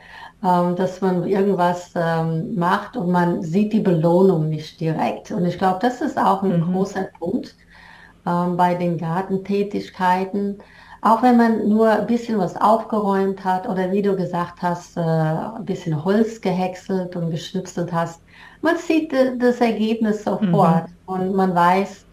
ähm, 0.43 0.77
dass 0.77 1.01
man 1.01 1.27
irgendwas 1.27 1.93
ähm, 1.95 2.55
macht 2.55 2.97
und 2.97 3.11
man 3.11 3.43
sieht 3.43 3.73
die 3.73 3.81
Belohnung 3.81 4.49
nicht 4.49 4.81
direkt. 4.81 5.31
Und 5.31 5.45
ich 5.45 5.59
glaube, 5.59 5.79
das 5.83 6.01
ist 6.01 6.19
auch 6.19 6.43
ein 6.43 6.61
mhm. 6.61 6.73
großer 6.73 7.09
Punkt 7.19 7.55
ähm, 8.27 8.57
bei 8.57 8.75
den 8.75 8.97
Gartentätigkeiten 8.99 10.59
auch 11.03 11.23
wenn 11.23 11.37
man 11.37 11.69
nur 11.69 11.89
ein 11.91 12.07
bisschen 12.07 12.39
was 12.39 12.57
aufgeräumt 12.57 13.45
hat 13.45 13.69
oder 13.69 13.91
wie 13.91 14.03
du 14.03 14.17
gesagt 14.17 14.61
hast, 14.61 14.97
äh, 14.97 15.01
ein 15.01 15.65
bisschen 15.65 16.05
Holz 16.05 16.41
gehäckselt 16.41 17.17
und 17.17 17.31
geschnipselt 17.31 17.93
hast, 17.93 18.21
man 18.63 18.77
sieht 18.77 19.13
das 19.13 19.61
Ergebnis 19.61 20.25
sofort 20.25 20.89
mhm. 20.89 20.95
und 21.07 21.35
man 21.35 21.55
weiß 21.55 22.05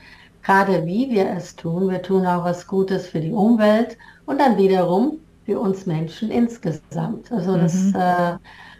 gerade, 0.42 0.86
wie 0.86 1.10
wir 1.12 1.30
es 1.30 1.56
tun. 1.56 1.90
Wir 1.90 2.02
tun 2.02 2.26
auch 2.26 2.46
was 2.46 2.66
Gutes 2.66 3.08
für 3.08 3.20
die 3.20 3.34
Umwelt 3.34 3.98
und 4.26 4.40
dann 4.40 4.58
wiederum 4.58 5.20
für 5.46 5.60
uns 5.60 5.86
Menschen 5.86 6.32
insgesamt. 6.32 7.30
Also 7.32 7.58
mhm. 7.58 7.62
das, 7.62 7.94
äh, 7.94 8.38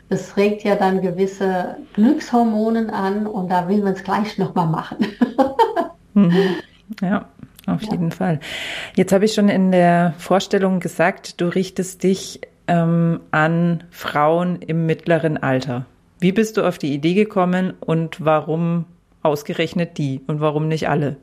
das 0.08 0.38
regt 0.38 0.64
ja 0.64 0.76
dann 0.76 1.02
gewisse 1.02 1.78
Glückshormonen 1.94 2.90
an 2.90 3.28
und 3.28 3.52
da 3.52 3.68
will 3.68 3.84
man 3.84 3.94
es 3.94 4.04
gleich 4.04 4.38
nochmal 4.38 4.68
machen. 4.68 4.98
mhm. 6.14 6.56
Ja. 7.02 7.28
Auf 7.68 7.84
ja. 7.84 7.92
jeden 7.92 8.12
Fall. 8.12 8.40
Jetzt 8.96 9.12
habe 9.12 9.26
ich 9.26 9.34
schon 9.34 9.50
in 9.50 9.72
der 9.72 10.14
Vorstellung 10.18 10.80
gesagt, 10.80 11.40
du 11.40 11.48
richtest 11.48 12.02
dich 12.02 12.42
ähm, 12.68 13.20
an 13.32 13.84
Frauen 13.92 14.62
im 14.62 14.86
mittleren 14.86 15.38
Alter. 15.38 15.86
Wie 16.20 16.32
bist 16.32 16.58
du 16.58 16.64
auf 16.68 16.78
die 16.78 16.94
Idee 16.94 17.14
gekommen 17.14 17.74
und 17.80 18.24
warum 18.26 18.86
ausgerechnet 19.22 19.98
die 19.98 20.22
und 20.28 20.40
warum 20.40 20.68
nicht 20.68 20.90
alle? 20.90 21.18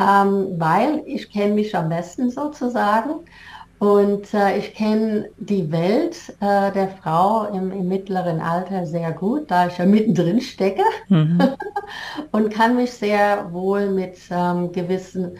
Ähm, 0.00 0.54
weil 0.58 1.02
ich 1.06 1.30
kenne 1.30 1.54
mich 1.54 1.76
am 1.76 1.88
besten 1.88 2.30
sozusagen 2.30 3.10
und 3.78 4.34
äh, 4.34 4.58
ich 4.58 4.74
kenne 4.74 5.30
die 5.38 5.70
Welt 5.70 6.16
äh, 6.40 6.72
der 6.72 6.88
Frau 7.00 7.46
im, 7.52 7.70
im, 7.70 7.88
mittleren 7.88 8.40
Alter 8.40 8.86
sehr 8.86 9.12
gut, 9.12 9.50
da 9.50 9.68
ich 9.68 9.78
ja 9.78 9.86
mittendrin 9.86 10.40
stecke 10.40 10.82
mhm. 11.08 11.40
und 12.32 12.52
kann 12.52 12.76
mich 12.76 12.92
sehr 12.92 13.52
wohl 13.52 13.90
mit 13.90 14.16
ähm, 14.30 14.72
gewissen 14.72 15.38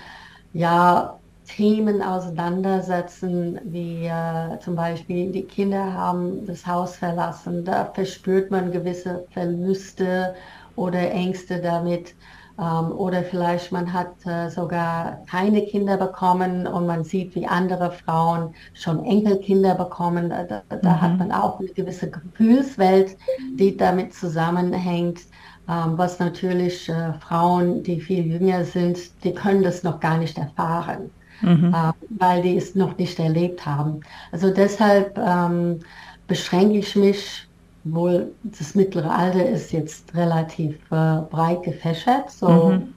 ja, 0.52 1.18
Themen 1.49 2.02
auseinandersetzen, 2.02 3.59
wie 3.64 4.07
äh, 4.07 4.59
zum 4.61 4.76
Beispiel 4.76 5.33
die 5.33 5.45
Kinder 5.45 5.92
haben 5.92 6.47
das 6.47 6.66
Haus 6.66 6.97
verlassen, 6.97 7.64
da 7.64 7.87
verspürt 7.87 8.50
man 8.50 8.71
gewisse 8.71 9.26
Verluste 9.30 10.35
oder 10.76 11.11
Ängste 11.11 11.61
damit. 11.61 12.14
Ähm, 12.59 12.93
oder 12.93 13.23
vielleicht 13.23 13.71
man 13.71 13.93
hat 13.93 14.27
äh, 14.27 14.49
sogar 14.50 15.23
keine 15.31 15.65
Kinder 15.67 15.97
bekommen 15.97 16.67
und 16.67 16.87
man 16.87 17.05
sieht, 17.05 17.35
wie 17.37 17.47
andere 17.47 17.93
Frauen 17.93 18.55
schon 18.75 19.05
Enkelkinder 19.05 19.77
bekommen. 19.77 20.31
Da, 20.31 20.62
da 20.69 20.77
mhm. 20.77 21.00
hat 21.00 21.19
man 21.19 21.33
auch 21.33 21.61
eine 21.61 21.69
gewisse 21.69 22.11
Gefühlswelt, 22.11 23.17
die 23.55 23.77
damit 23.77 24.12
zusammenhängt. 24.12 25.21
Ähm, 25.69 25.99
was 25.99 26.19
natürlich 26.19 26.88
äh, 26.88 27.12
Frauen, 27.21 27.83
die 27.83 28.00
viel 28.00 28.27
jünger 28.27 28.65
sind, 28.65 29.23
die 29.23 29.35
können 29.35 29.62
das 29.62 29.83
noch 29.83 30.00
gar 30.00 30.17
nicht 30.17 30.38
erfahren, 30.38 31.11
mhm. 31.43 31.75
äh, 31.75 31.93
weil 32.19 32.43
die 32.43 32.57
es 32.57 32.75
noch 32.75 32.97
nicht 32.97 33.19
erlebt 33.19 33.67
haben. 33.67 34.00
Also 34.33 34.50
deshalb 34.50 35.19
ähm, 35.19 35.81
beschränke 36.27 36.79
ich 36.79 36.97
mich 36.97 37.48
wohl 37.85 38.32
das 38.42 38.75
mittlere 38.75 39.11
Alter 39.11 39.49
ist 39.49 39.73
jetzt 39.73 40.14
relativ 40.14 40.75
äh, 40.90 41.20
breit 41.30 41.62
gefächert, 41.62 42.30
so 42.30 42.70
mhm. 42.70 42.94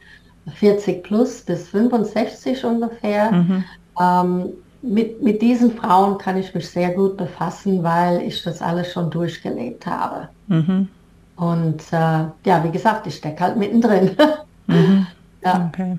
40 0.53 1.03
plus 1.03 1.41
bis 1.41 1.69
65 1.69 2.63
ungefähr. 2.65 3.31
Mhm. 3.31 3.63
Ähm, 4.00 4.50
mit, 4.81 5.21
mit 5.21 5.41
diesen 5.41 5.75
Frauen 5.75 6.17
kann 6.17 6.38
ich 6.38 6.53
mich 6.55 6.67
sehr 6.67 6.89
gut 6.89 7.17
befassen, 7.17 7.83
weil 7.83 8.21
ich 8.23 8.41
das 8.43 8.61
alles 8.61 8.91
schon 8.91 9.11
durchgelebt 9.11 9.85
habe. 9.85 10.29
Mhm. 10.47 10.88
Und 11.35 11.81
äh, 11.91 12.25
ja, 12.45 12.63
wie 12.63 12.71
gesagt, 12.71 13.07
ich 13.07 13.15
stecke 13.15 13.43
halt 13.43 13.57
mittendrin. 13.57 14.11
Mhm. 14.67 15.07
Ja. 15.43 15.69
Okay. 15.73 15.97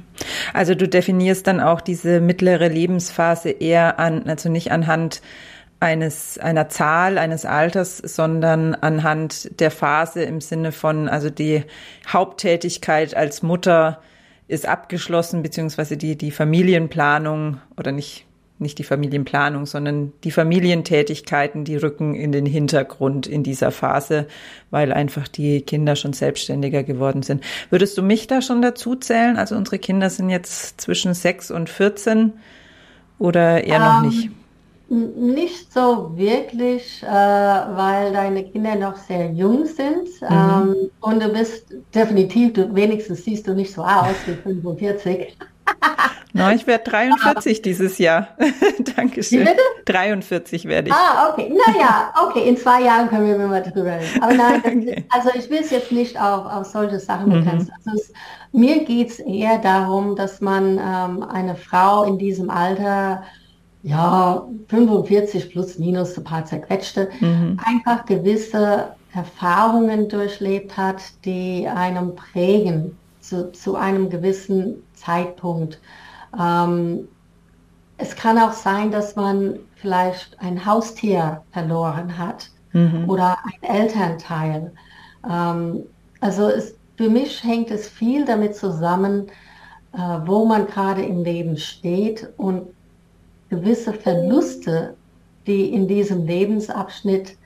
Also 0.55 0.75
du 0.75 0.89
definierst 0.89 1.47
dann 1.47 1.61
auch 1.61 1.81
diese 1.81 2.21
mittlere 2.21 2.69
Lebensphase 2.69 3.51
eher 3.51 3.99
an, 3.99 4.23
also 4.29 4.49
nicht 4.49 4.71
anhand 4.71 5.21
eines, 5.83 6.39
einer 6.39 6.69
Zahl, 6.69 7.19
eines 7.19 7.45
Alters, 7.45 7.99
sondern 7.99 8.75
anhand 8.77 9.59
der 9.59 9.73
Phase 9.73 10.23
im 10.23 10.41
Sinne 10.41 10.71
von, 10.71 11.09
also 11.09 11.29
die 11.29 11.65
Haupttätigkeit 12.07 13.17
als 13.17 13.43
Mutter 13.43 14.01
ist 14.47 14.65
abgeschlossen, 14.65 15.43
beziehungsweise 15.43 15.97
die, 15.97 16.17
die 16.17 16.31
Familienplanung 16.31 17.59
oder 17.77 17.91
nicht, 17.91 18.27
nicht 18.61 18.79
die 18.79 18.85
Familienplanung, 18.85 19.67
sondern 19.67 20.13
die 20.23 20.31
Familientätigkeiten, 20.31 21.65
die 21.65 21.77
rücken 21.77 22.15
in 22.15 22.31
den 22.31 22.47
Hintergrund 22.47 23.27
in 23.27 23.43
dieser 23.43 23.73
Phase, 23.73 24.29
weil 24.71 24.93
einfach 24.93 25.27
die 25.27 25.63
Kinder 25.63 25.97
schon 25.97 26.13
selbstständiger 26.13 26.85
geworden 26.85 27.25
sind. 27.25 27.43
Würdest 27.71 27.99
du 27.99 28.03
mich 28.03 28.29
da 28.29 28.41
schon 28.41 28.63
dazu 28.63 28.95
zählen? 28.95 29.37
Also 29.37 29.57
unsere 29.57 29.81
Kinder 29.81 30.11
sind 30.11 30.31
jetzt 30.31 30.81
zwischen 30.81 31.13
sechs 31.13 31.51
und 31.51 31.69
14 31.69 32.35
oder 33.19 33.65
eher 33.65 33.79
um, 33.79 33.83
noch 33.83 34.03
ähm, 34.05 34.09
nicht? 34.09 34.42
Nicht 34.93 35.73
so 35.73 36.15
wirklich, 36.17 37.03
äh, 37.03 37.07
weil 37.07 38.13
deine 38.13 38.45
Kinder 38.45 38.75
noch 38.75 38.97
sehr 38.97 39.31
jung 39.31 39.65
sind. 39.65 40.21
Mhm. 40.21 40.29
Ähm, 40.31 40.91
und 41.01 41.23
du 41.23 41.31
bist 41.31 41.75
definitiv, 41.95 42.53
du, 42.53 42.75
wenigstens 42.75 43.25
siehst 43.25 43.47
du 43.47 43.55
nicht 43.55 43.73
so 43.73 43.83
aus 43.83 44.15
wie 44.27 44.35
45. 44.35 45.35
Na, 46.35 46.53
ich 46.53 46.67
werde 46.67 46.85
43 46.91 47.57
Aber, 47.57 47.63
dieses 47.63 47.97
Jahr. 47.97 48.29
Dankeschön. 48.97 49.41
Wie 49.41 49.45
bitte? 49.45 49.63
43 49.87 50.67
werde 50.67 50.89
ich. 50.89 50.95
Ah, 50.95 51.31
okay. 51.31 51.51
Naja, 51.67 52.13
okay, 52.27 52.47
in 52.47 52.59
zwei 52.59 52.83
Jahren 52.83 53.09
können 53.09 53.27
wir 53.27 53.47
mal 53.47 53.63
drüber 53.63 53.93
reden. 53.99 54.23
Aber 54.23 54.35
nein, 54.35 54.61
okay. 54.65 55.07
also 55.09 55.31
ich 55.35 55.49
will 55.49 55.61
es 55.61 55.71
jetzt 55.71 55.91
nicht 55.91 56.21
auf, 56.21 56.45
auf 56.45 56.67
solche 56.67 56.99
Sachen 57.01 57.31
begrenzen. 57.31 57.73
Mhm. 57.85 57.91
Also 57.91 58.03
es, 58.03 58.13
mir 58.53 58.85
geht 58.85 59.09
es 59.09 59.21
eher 59.21 59.57
darum, 59.59 60.17
dass 60.17 60.43
man 60.43 60.79
ähm, 60.79 61.23
eine 61.23 61.57
Frau 61.57 62.05
in 62.05 62.19
diesem 62.19 62.51
Alter 62.51 63.23
ja, 63.83 64.47
45 64.69 65.51
plus 65.51 65.79
minus 65.79 66.17
ein 66.17 66.25
paar 66.25 66.45
zerquetschte, 66.45 67.09
mhm. 67.21 67.59
einfach 67.65 68.05
gewisse 68.07 68.95
Erfahrungen 69.13 70.09
durchlebt 70.09 70.77
hat, 70.77 71.03
die 71.25 71.67
einem 71.69 72.15
prägen 72.15 72.97
zu, 73.21 73.53
zu 73.53 73.77
einem 73.77 74.09
gewissen 74.09 74.83
Zeitpunkt. 74.95 75.81
Ähm, 76.39 77.09
es 77.99 78.17
kann 78.17 78.39
auch 78.39 78.53
sein, 78.53 78.91
dass 78.91 79.17
man 79.17 79.59
vielleicht 79.77 80.39
ein 80.41 80.65
Haustier 80.65 81.43
verloren 81.53 82.19
hat 82.19 82.51
mhm. 82.73 83.09
oder 83.09 83.37
ein 83.45 83.69
Elternteil. 83.69 84.73
Ähm, 85.29 85.83
also 86.21 86.49
es, 86.49 86.77
für 86.97 87.11
mich 87.11 87.43
hängt 87.43 87.71
es 87.71 87.89
viel 87.89 88.25
damit 88.25 88.57
zusammen, 88.57 89.27
äh, 89.93 89.99
wo 90.25 90.45
man 90.45 90.67
gerade 90.67 91.03
im 91.03 91.23
Leben 91.23 91.57
steht 91.57 92.33
und 92.37 92.69
gewisse 93.53 93.93
Verluste, 93.93 94.95
die 95.47 95.75
in 95.75 95.87
diesem 95.87 96.27
Lebensabschnitt 96.27 97.37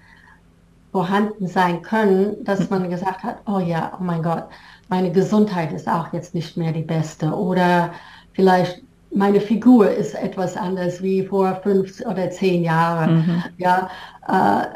vorhanden 0.93 1.49
sein 1.49 1.83
können, 1.83 2.45
dass 2.45 2.71
man 2.71 2.89
gesagt 2.89 3.25
hat, 3.25 3.39
oh 3.47 3.59
ja, 3.59 3.93
oh 3.99 4.03
mein 4.03 4.23
Gott, 4.23 4.45
meine 4.89 5.11
Gesundheit 5.11 5.73
ist 5.73 5.89
auch 5.89 6.13
jetzt 6.13 6.33
nicht 6.33 6.57
mehr 6.57 6.73
die 6.73 6.83
beste 6.83 7.27
oder 7.27 7.93
vielleicht 8.35 8.83
meine 9.11 9.41
Figur 9.41 9.91
ist 9.91 10.15
etwas 10.15 10.57
anders 10.57 11.03
wie 11.03 11.27
vor 11.27 11.57
fünf 11.63 12.01
oder 12.03 12.31
zehn 12.31 12.63
Jahren. 12.63 13.17
Mhm. 13.17 13.43
Ja, 13.59 13.91
äh, 14.29 14.67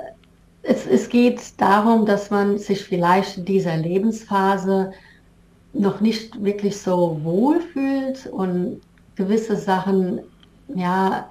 es, 0.63 0.87
es 0.87 1.09
geht 1.09 1.41
darum, 1.59 2.07
dass 2.07 2.31
man 2.31 2.59
sich 2.59 2.83
vielleicht 2.83 3.39
in 3.39 3.45
dieser 3.45 3.77
Lebensphase 3.77 4.93
noch 5.73 6.01
nicht 6.01 6.43
wirklich 6.43 6.77
so 6.77 7.21
wohl 7.23 7.61
fühlt 7.61 8.27
und 8.27 8.81
gewisse 9.15 9.57
Sachen, 9.57 10.21
ja, 10.75 11.31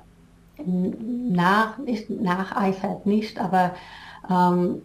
nach, 0.65 1.77
nicht, 1.77 2.09
nacheifert 2.09 3.05
nicht, 3.05 3.39
aber 3.39 3.75
ähm, 4.29 4.81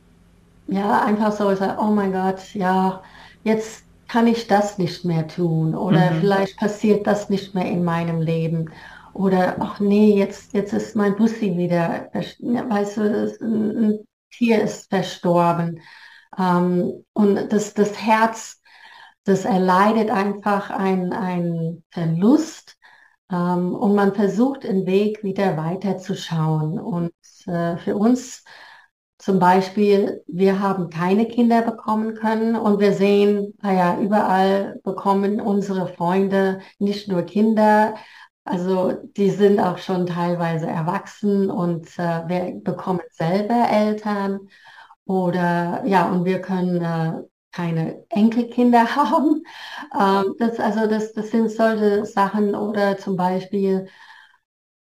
ja, 0.67 1.05
einfach 1.05 1.33
so 1.33 1.49
ist, 1.51 1.63
oh 1.63 1.91
mein 1.91 2.13
Gott, 2.13 2.55
ja, 2.55 3.03
jetzt 3.43 3.85
kann 4.09 4.27
ich 4.27 4.47
das 4.47 4.79
nicht 4.79 5.05
mehr 5.05 5.27
tun 5.27 5.75
oder 5.75 6.11
mhm. 6.11 6.21
vielleicht 6.21 6.57
passiert 6.59 7.07
das 7.07 7.31
nicht 7.31 7.55
mehr 7.55 7.67
in 7.67 7.85
meinem 7.85 8.21
Leben 8.21 8.71
oder 9.13 9.57
ach 9.61 9.81
nee, 9.81 10.17
jetzt, 10.17 10.53
jetzt 10.53 10.73
ist 10.73 10.97
mein 10.97 11.17
Bussi 11.17 11.57
wieder, 11.57 12.11
weißt 12.13 12.97
du, 12.97 13.37
ein 13.41 13.99
Tier 14.31 14.63
ist 14.63 14.89
verstorben 14.89 15.81
ähm, 16.39 17.05
und 17.13 17.53
das, 17.53 17.75
das 17.75 18.01
Herz, 18.01 18.61
das 19.25 19.45
erleidet 19.45 20.11
einfach 20.11 20.71
ein 20.71 21.83
Verlust 21.91 22.74
ähm, 23.31 23.75
und 23.75 23.95
man 23.95 24.15
versucht 24.15 24.65
den 24.65 24.87
Weg 24.87 25.23
wieder 25.25 25.57
weiterzuschauen. 25.57 26.79
Und 26.79 27.13
äh, 27.47 27.77
für 27.79 27.97
uns 27.97 28.45
zum 29.19 29.39
Beispiel, 29.39 30.23
wir 30.27 30.61
haben 30.61 30.91
keine 30.91 31.27
Kinder 31.27 31.63
bekommen 31.63 32.15
können. 32.15 32.57
Und 32.57 32.81
wir 32.81 32.93
sehen, 32.93 33.55
naja, 33.63 33.99
überall 34.01 34.81
bekommen 34.85 35.41
unsere 35.41 35.87
Freunde 35.89 36.61
nicht 36.79 37.09
nur 37.09 37.23
Kinder, 37.23 37.95
also 38.45 38.93
die 39.17 39.31
sind 39.31 39.59
auch 39.59 39.79
schon 39.79 40.07
teilweise 40.07 40.67
erwachsen 40.67 41.51
und 41.51 41.99
äh, 41.99 42.29
wir 42.29 42.61
bekommen 42.63 43.01
selber 43.11 43.69
Eltern. 43.71 44.49
Oder 45.07 45.85
ja, 45.87 46.11
und 46.11 46.25
wir 46.25 46.41
können 46.41 46.83
äh, 46.83 47.23
keine 47.55 48.05
Enkelkinder 48.11 48.85
haben. 48.97 49.45
Ähm, 49.99 50.35
das, 50.39 50.59
also 50.59 50.87
das, 50.87 51.13
das 51.13 51.31
sind 51.31 51.51
solche 51.51 52.05
Sachen 52.05 52.55
oder 52.55 52.99
zum 52.99 53.17
Beispiel 53.17 53.89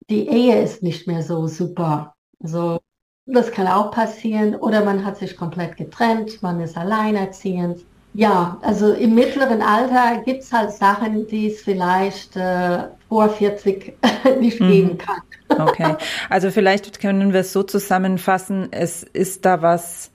die 0.10 0.28
Ehe 0.28 0.62
ist 0.62 0.84
nicht 0.84 1.08
mehr 1.08 1.22
so 1.22 1.48
super. 1.48 2.16
Also 2.42 2.80
das 3.26 3.52
kann 3.52 3.68
auch 3.68 3.92
passieren. 3.92 4.56
Oder 4.56 4.84
man 4.84 5.06
hat 5.06 5.18
sich 5.18 5.36
komplett 5.36 5.78
getrennt, 5.78 6.42
man 6.42 6.62
ist 6.62 6.78
alleinerziehend. 6.78 7.80
Ja, 8.14 8.58
also 8.62 8.94
im 8.94 9.14
mittleren 9.14 9.62
Alter 9.62 10.24
gibt 10.24 10.42
es 10.42 10.52
halt 10.52 10.72
Sachen, 10.72 11.28
die 11.28 11.52
es 11.52 11.62
vielleicht 11.62 12.36
äh, 12.36 12.88
vor 13.10 13.30
40 13.30 13.98
nicht 14.40 14.60
mhm. 14.60 14.72
geben 14.72 14.98
kann. 14.98 15.22
Okay, 15.50 15.96
also 16.30 16.50
vielleicht 16.50 17.00
können 17.00 17.34
wir 17.34 17.42
es 17.42 17.54
so 17.54 17.64
zusammenfassen, 17.64 18.70
es 18.72 19.04
ist 19.04 19.46
da 19.46 19.62
was, 19.62 20.12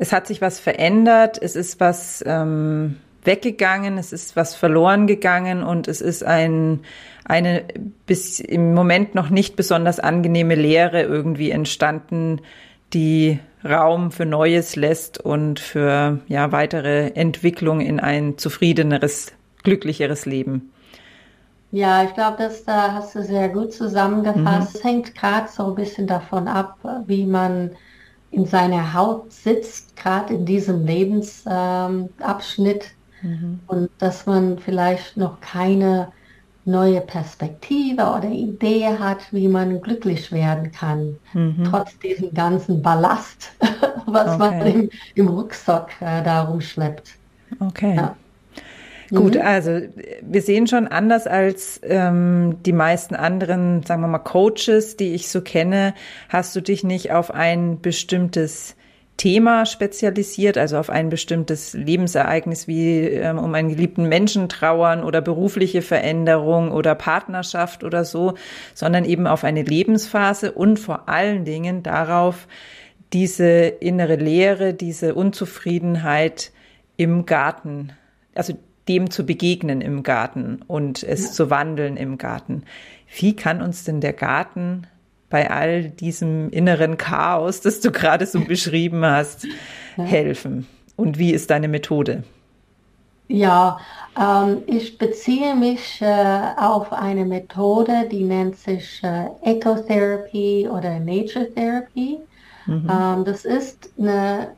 es 0.00 0.12
hat 0.12 0.26
sich 0.26 0.40
was 0.40 0.58
verändert, 0.58 1.38
es 1.40 1.54
ist 1.54 1.78
was 1.78 2.24
ähm, 2.26 2.96
weggegangen, 3.22 3.98
es 3.98 4.14
ist 4.14 4.34
was 4.34 4.54
verloren 4.54 5.06
gegangen 5.06 5.62
und 5.62 5.88
es 5.88 6.00
ist 6.00 6.24
ein, 6.24 6.80
eine 7.26 7.64
bis 8.06 8.40
im 8.40 8.72
Moment 8.72 9.14
noch 9.14 9.28
nicht 9.28 9.56
besonders 9.56 10.00
angenehme 10.00 10.54
Lehre 10.54 11.02
irgendwie 11.02 11.50
entstanden, 11.50 12.40
die 12.94 13.40
Raum 13.62 14.10
für 14.10 14.24
Neues 14.24 14.74
lässt 14.74 15.20
und 15.20 15.60
für 15.60 16.20
ja, 16.28 16.50
weitere 16.50 17.08
Entwicklung 17.08 17.82
in 17.82 18.00
ein 18.00 18.38
zufriedeneres, 18.38 19.34
glücklicheres 19.64 20.24
Leben. 20.24 20.72
Ja, 21.72 22.04
ich 22.04 22.14
glaube, 22.14 22.38
das 22.38 22.64
da 22.64 22.94
hast 22.94 23.14
du 23.14 23.22
sehr 23.22 23.50
gut 23.50 23.74
zusammengefasst. 23.74 24.74
Mhm. 24.74 24.78
Es 24.78 24.82
hängt 24.82 25.14
gerade 25.14 25.48
so 25.48 25.66
ein 25.66 25.74
bisschen 25.74 26.06
davon 26.06 26.48
ab, 26.48 26.78
wie 27.06 27.26
man 27.26 27.72
in 28.30 28.46
seiner 28.46 28.94
Haut 28.94 29.32
sitzt, 29.32 29.96
gerade 29.96 30.34
in 30.34 30.46
diesem 30.46 30.86
Lebensabschnitt. 30.86 32.84
Ähm, 32.84 32.90
Mhm. 33.22 33.60
Und 33.66 33.90
dass 33.98 34.26
man 34.26 34.58
vielleicht 34.58 35.16
noch 35.16 35.40
keine 35.40 36.12
neue 36.64 37.00
Perspektive 37.00 38.02
oder 38.02 38.28
Idee 38.28 38.98
hat, 38.98 39.32
wie 39.32 39.48
man 39.48 39.80
glücklich 39.80 40.30
werden 40.30 40.70
kann, 40.72 41.16
mhm. 41.32 41.64
trotz 41.68 41.98
diesem 41.98 42.32
ganzen 42.34 42.82
Ballast, 42.82 43.52
was 44.06 44.34
okay. 44.34 44.38
man 44.38 44.66
im, 44.66 44.90
im 45.14 45.28
Rucksack 45.28 45.92
äh, 46.00 46.22
darum 46.22 46.60
schleppt. 46.60 47.12
Okay. 47.58 47.96
Ja. 47.96 48.16
Gut, 49.10 49.34
mhm. 49.34 49.40
also 49.40 49.80
wir 50.22 50.42
sehen 50.42 50.66
schon 50.66 50.86
anders 50.86 51.26
als 51.26 51.80
ähm, 51.82 52.58
die 52.64 52.72
meisten 52.72 53.16
anderen, 53.16 53.82
sagen 53.82 54.02
wir 54.02 54.08
mal, 54.08 54.18
Coaches, 54.18 54.96
die 54.96 55.14
ich 55.14 55.28
so 55.28 55.40
kenne, 55.40 55.94
hast 56.28 56.54
du 56.54 56.60
dich 56.60 56.84
nicht 56.84 57.12
auf 57.12 57.32
ein 57.32 57.80
bestimmtes 57.80 58.76
Thema 59.16 59.66
spezialisiert, 59.66 60.56
also 60.56 60.78
auf 60.78 60.88
ein 60.88 61.10
bestimmtes 61.10 61.74
Lebensereignis 61.74 62.68
wie 62.68 63.00
ähm, 63.00 63.38
um 63.38 63.52
einen 63.54 63.68
geliebten 63.68 64.08
Menschen 64.08 64.48
trauern 64.48 65.02
oder 65.02 65.20
berufliche 65.20 65.82
Veränderung 65.82 66.70
oder 66.70 66.94
Partnerschaft 66.94 67.84
oder 67.84 68.04
so, 68.04 68.34
sondern 68.74 69.04
eben 69.04 69.26
auf 69.26 69.44
eine 69.44 69.62
Lebensphase 69.62 70.52
und 70.52 70.78
vor 70.78 71.08
allen 71.08 71.44
Dingen 71.44 71.82
darauf, 71.82 72.46
diese 73.12 73.66
innere 73.66 74.16
Leere, 74.16 74.72
diese 74.72 75.14
Unzufriedenheit 75.14 76.52
im 76.96 77.26
Garten, 77.26 77.92
also 78.34 78.54
dem 78.88 79.10
zu 79.10 79.24
begegnen 79.24 79.80
im 79.80 80.02
Garten 80.02 80.60
und 80.66 81.02
es 81.02 81.26
ja. 81.26 81.32
zu 81.32 81.50
wandeln 81.50 81.96
im 81.96 82.18
Garten. 82.18 82.64
Wie 83.18 83.36
kann 83.36 83.62
uns 83.62 83.84
denn 83.84 84.00
der 84.00 84.12
Garten 84.12 84.86
bei 85.28 85.50
all 85.50 85.90
diesem 85.90 86.50
inneren 86.50 86.96
Chaos, 86.96 87.60
das 87.60 87.80
du 87.80 87.90
gerade 87.92 88.26
so 88.26 88.40
beschrieben 88.44 89.04
hast, 89.04 89.46
helfen? 89.96 90.66
Und 90.96 91.18
wie 91.18 91.32
ist 91.32 91.50
deine 91.50 91.68
Methode? 91.68 92.24
Ja, 93.28 93.78
ähm, 94.18 94.62
ich 94.66 94.98
beziehe 94.98 95.54
mich 95.54 96.02
äh, 96.02 96.40
auf 96.56 96.92
eine 96.92 97.24
Methode, 97.24 98.08
die 98.10 98.24
nennt 98.24 98.56
sich 98.56 99.00
äh, 99.04 99.26
Ecotherapy 99.42 100.68
oder 100.68 100.98
Nature 100.98 101.48
Therapy. 101.54 102.18
Mhm. 102.66 102.90
Ähm, 102.90 103.24
das 103.24 103.44
ist 103.44 103.88
eine 103.96 104.48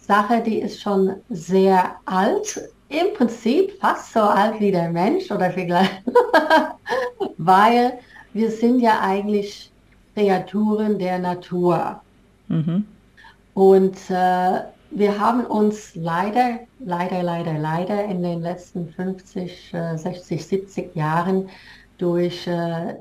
Sache, 0.00 0.42
die 0.44 0.58
ist 0.58 0.80
schon 0.80 1.14
sehr 1.28 1.92
alt, 2.06 2.60
im 2.88 3.14
Prinzip 3.14 3.78
fast 3.80 4.12
so 4.12 4.20
alt 4.20 4.60
wie 4.60 4.72
der 4.72 4.90
Mensch 4.90 5.30
oder 5.30 5.50
vielleicht, 5.50 6.02
weil 7.38 7.98
wir 8.32 8.50
sind 8.50 8.80
ja 8.80 9.00
eigentlich 9.00 9.70
Kreaturen 10.14 10.98
der 10.98 11.18
Natur. 11.18 12.00
Mhm. 12.48 12.86
Und 13.54 13.96
äh, 14.10 14.62
wir 14.90 15.20
haben 15.20 15.44
uns 15.44 15.94
leider, 15.94 16.60
leider, 16.78 17.22
leider, 17.22 17.58
leider 17.58 18.04
in 18.04 18.22
den 18.22 18.40
letzten 18.40 18.88
50, 18.88 19.74
äh, 19.74 19.96
60, 19.96 20.46
70 20.46 20.96
Jahren 20.96 21.50
durch 21.98 22.46
äh, 22.46 22.94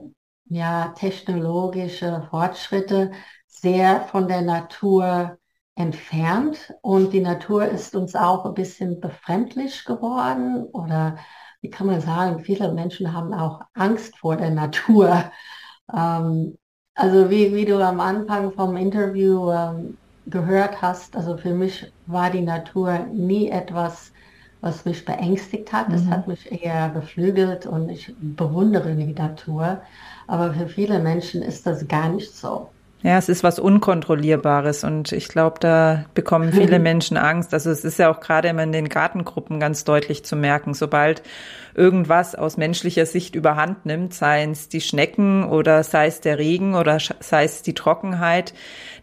ja, 0.49 0.89
technologische 0.97 2.27
Fortschritte 2.29 3.11
sehr 3.47 4.01
von 4.01 4.27
der 4.27 4.41
Natur 4.41 5.37
entfernt 5.77 6.73
und 6.81 7.13
die 7.13 7.21
Natur 7.21 7.65
ist 7.65 7.95
uns 7.95 8.15
auch 8.15 8.45
ein 8.45 8.55
bisschen 8.55 8.99
befremdlich 8.99 9.85
geworden 9.85 10.63
oder 10.65 11.17
wie 11.61 11.69
kann 11.69 11.87
man 11.87 12.01
sagen, 12.01 12.39
viele 12.39 12.73
Menschen 12.73 13.13
haben 13.13 13.33
auch 13.33 13.61
Angst 13.73 14.17
vor 14.17 14.35
der 14.35 14.51
Natur. 14.51 15.31
Ähm, 15.95 16.57
also 16.95 17.29
wie, 17.29 17.55
wie 17.55 17.63
du 17.63 17.81
am 17.81 18.01
Anfang 18.01 18.51
vom 18.51 18.75
Interview 18.75 19.49
ähm, 19.51 19.97
gehört 20.25 20.81
hast, 20.81 21.15
also 21.15 21.37
für 21.37 21.53
mich 21.53 21.93
war 22.07 22.29
die 22.29 22.41
Natur 22.41 23.07
nie 23.13 23.49
etwas, 23.49 24.11
was 24.59 24.83
mich 24.83 25.05
beängstigt 25.05 25.71
hat. 25.71 25.93
Es 25.93 26.03
mhm. 26.03 26.09
hat 26.09 26.27
mich 26.27 26.51
eher 26.51 26.89
beflügelt 26.89 27.67
und 27.67 27.87
ich 27.87 28.13
bewundere 28.19 28.95
die 28.95 29.13
Natur. 29.13 29.81
Aber 30.27 30.53
für 30.53 30.67
viele 30.67 30.99
Menschen 30.99 31.41
ist 31.41 31.65
das 31.65 31.87
gar 31.87 32.09
nicht 32.09 32.35
so. 32.35 32.69
Ja, 33.07 33.17
es 33.17 33.29
ist 33.29 33.41
was 33.41 33.57
Unkontrollierbares 33.57 34.83
und 34.83 35.13
ich 35.13 35.29
glaube, 35.29 35.61
da 35.61 36.03
bekommen 36.13 36.51
viele 36.51 36.77
Menschen 36.91 37.15
Angst. 37.15 37.53
Also 37.53 37.71
es 37.71 37.85
ist 37.85 37.99
ja 37.99 38.11
auch 38.11 38.19
gerade 38.19 38.49
immer 38.49 38.63
in 38.63 38.73
den 38.73 38.89
Gartengruppen 38.89 39.61
ganz 39.61 39.85
deutlich 39.85 40.25
zu 40.25 40.35
merken, 40.35 40.73
sobald 40.73 41.23
irgendwas 41.73 42.35
aus 42.35 42.57
menschlicher 42.57 43.05
Sicht 43.05 43.33
überhand 43.33 43.85
nimmt, 43.85 44.13
seien 44.13 44.51
es 44.51 44.67
die 44.67 44.81
Schnecken 44.81 45.45
oder 45.45 45.83
sei 45.83 46.07
es 46.07 46.19
der 46.19 46.37
Regen 46.37 46.75
oder 46.75 46.97
sei 47.21 47.45
es 47.45 47.61
die 47.61 47.73
Trockenheit, 47.73 48.53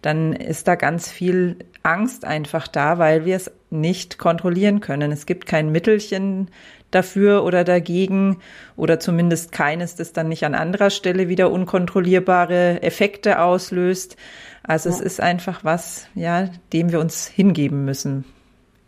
dann 0.03 0.35
ist 0.35 0.69
da 0.69 0.75
ganz 0.75 1.11
viel 1.11 1.57
Angst 1.83 2.27
einfach 2.27 2.69
da, 2.69 2.99
weil 2.99 3.25
wir 3.25 3.37
es 3.37 3.51
nicht 3.71 4.19
kontrollieren 4.19 4.81
können. 4.81 5.13
Es 5.13 5.25
gibt 5.25 5.47
kein 5.47 5.73
Mittelchen 5.73 6.51
dafür 6.95 7.45
oder 7.45 7.65
dagegen 7.65 8.39
oder 8.77 9.01
zumindest 9.01 9.53
keines, 9.53 9.97
das 9.97 10.13
dann 10.13 10.29
nicht 10.29 10.45
an 10.45 10.55
anderer 10.55 10.91
Stelle 10.91 11.29
wieder 11.29 11.51
unkontrollierbare 11.51 12.83
Effekte 12.83 13.41
auslöst. 13.41 14.17
Also 14.63 14.89
ja. 14.89 14.95
es 14.95 15.01
ist 15.01 15.21
einfach 15.21 15.65
was, 15.65 16.07
ja, 16.15 16.49
dem 16.73 16.93
wir 16.93 17.01
uns 17.01 17.27
hingeben 17.27 17.85
müssen 17.85 18.25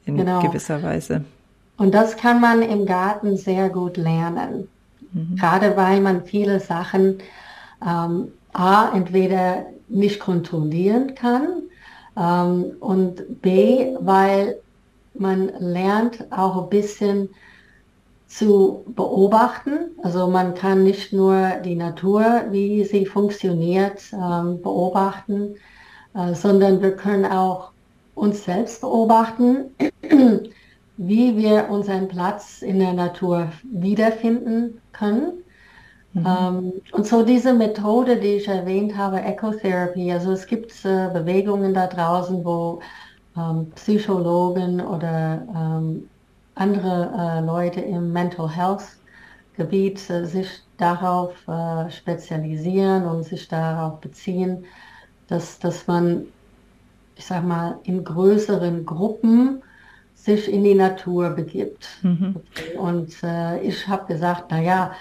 in 0.04 0.16
genau. 0.16 0.40
gewisser 0.40 0.82
Weise. 0.82 1.24
Und 1.76 1.94
das 1.94 2.16
kann 2.16 2.40
man 2.40 2.62
im 2.62 2.86
Garten 2.86 3.36
sehr 3.36 3.68
gut 3.68 3.96
lernen. 3.96 4.68
Mhm. 5.12 5.36
Gerade 5.36 5.76
weil 5.76 6.00
man 6.00 6.24
viele 6.24 6.60
Sachen 6.60 7.18
ähm, 7.86 8.28
A, 8.52 8.90
entweder 8.94 9.66
nicht 9.88 10.20
kontrollieren 10.20 11.14
kann 11.14 11.62
ähm, 12.16 12.72
und 12.80 13.42
B, 13.42 13.94
weil 14.00 14.56
man 15.14 15.50
lernt 15.58 16.32
auch 16.32 16.62
ein 16.62 16.70
bisschen 16.70 17.28
zu 18.26 18.84
beobachten. 18.88 19.90
Also 20.02 20.26
man 20.28 20.54
kann 20.54 20.82
nicht 20.82 21.12
nur 21.12 21.52
die 21.64 21.76
Natur, 21.76 22.44
wie 22.50 22.84
sie 22.84 23.06
funktioniert, 23.06 24.02
ähm, 24.12 24.60
beobachten, 24.62 25.54
äh, 26.14 26.34
sondern 26.34 26.82
wir 26.82 26.96
können 26.96 27.24
auch 27.24 27.70
uns 28.14 28.44
selbst 28.44 28.80
beobachten, 28.80 29.70
wie 30.96 31.36
wir 31.36 31.68
unseren 31.70 32.08
Platz 32.08 32.62
in 32.62 32.78
der 32.78 32.94
Natur 32.94 33.52
wiederfinden 33.64 34.80
können. 34.92 35.44
Mhm. 36.14 36.26
Ähm, 36.26 36.72
und 36.92 37.06
so 37.06 37.22
diese 37.22 37.52
Methode, 37.52 38.16
die 38.16 38.36
ich 38.36 38.48
erwähnt 38.48 38.96
habe, 38.96 39.20
Ecotherapy, 39.20 40.10
also 40.10 40.32
es 40.32 40.46
gibt 40.46 40.72
äh, 40.84 41.10
Bewegungen 41.12 41.74
da 41.74 41.86
draußen, 41.86 42.44
wo 42.44 42.80
ähm, 43.36 43.70
Psychologen 43.74 44.80
oder 44.80 45.46
andere 46.56 47.12
äh, 47.16 47.40
Leute 47.44 47.80
im 47.80 48.12
Mental 48.12 48.50
Health 48.50 48.82
Gebiet 49.56 50.10
äh, 50.10 50.24
sich 50.26 50.48
darauf 50.76 51.32
äh, 51.48 51.90
spezialisieren 51.90 53.04
und 53.06 53.24
sich 53.24 53.48
darauf 53.48 54.00
beziehen, 54.00 54.64
dass, 55.28 55.58
dass 55.58 55.86
man, 55.86 56.26
ich 57.16 57.26
sag 57.26 57.44
mal, 57.44 57.78
in 57.84 58.04
größeren 58.04 58.84
Gruppen 58.84 59.62
sich 60.14 60.50
in 60.50 60.64
die 60.64 60.74
Natur 60.74 61.30
begibt. 61.30 61.88
Mhm. 62.02 62.36
Und 62.78 63.22
äh, 63.22 63.60
ich 63.60 63.86
habe 63.86 64.06
gesagt, 64.06 64.50
naja, 64.50 64.92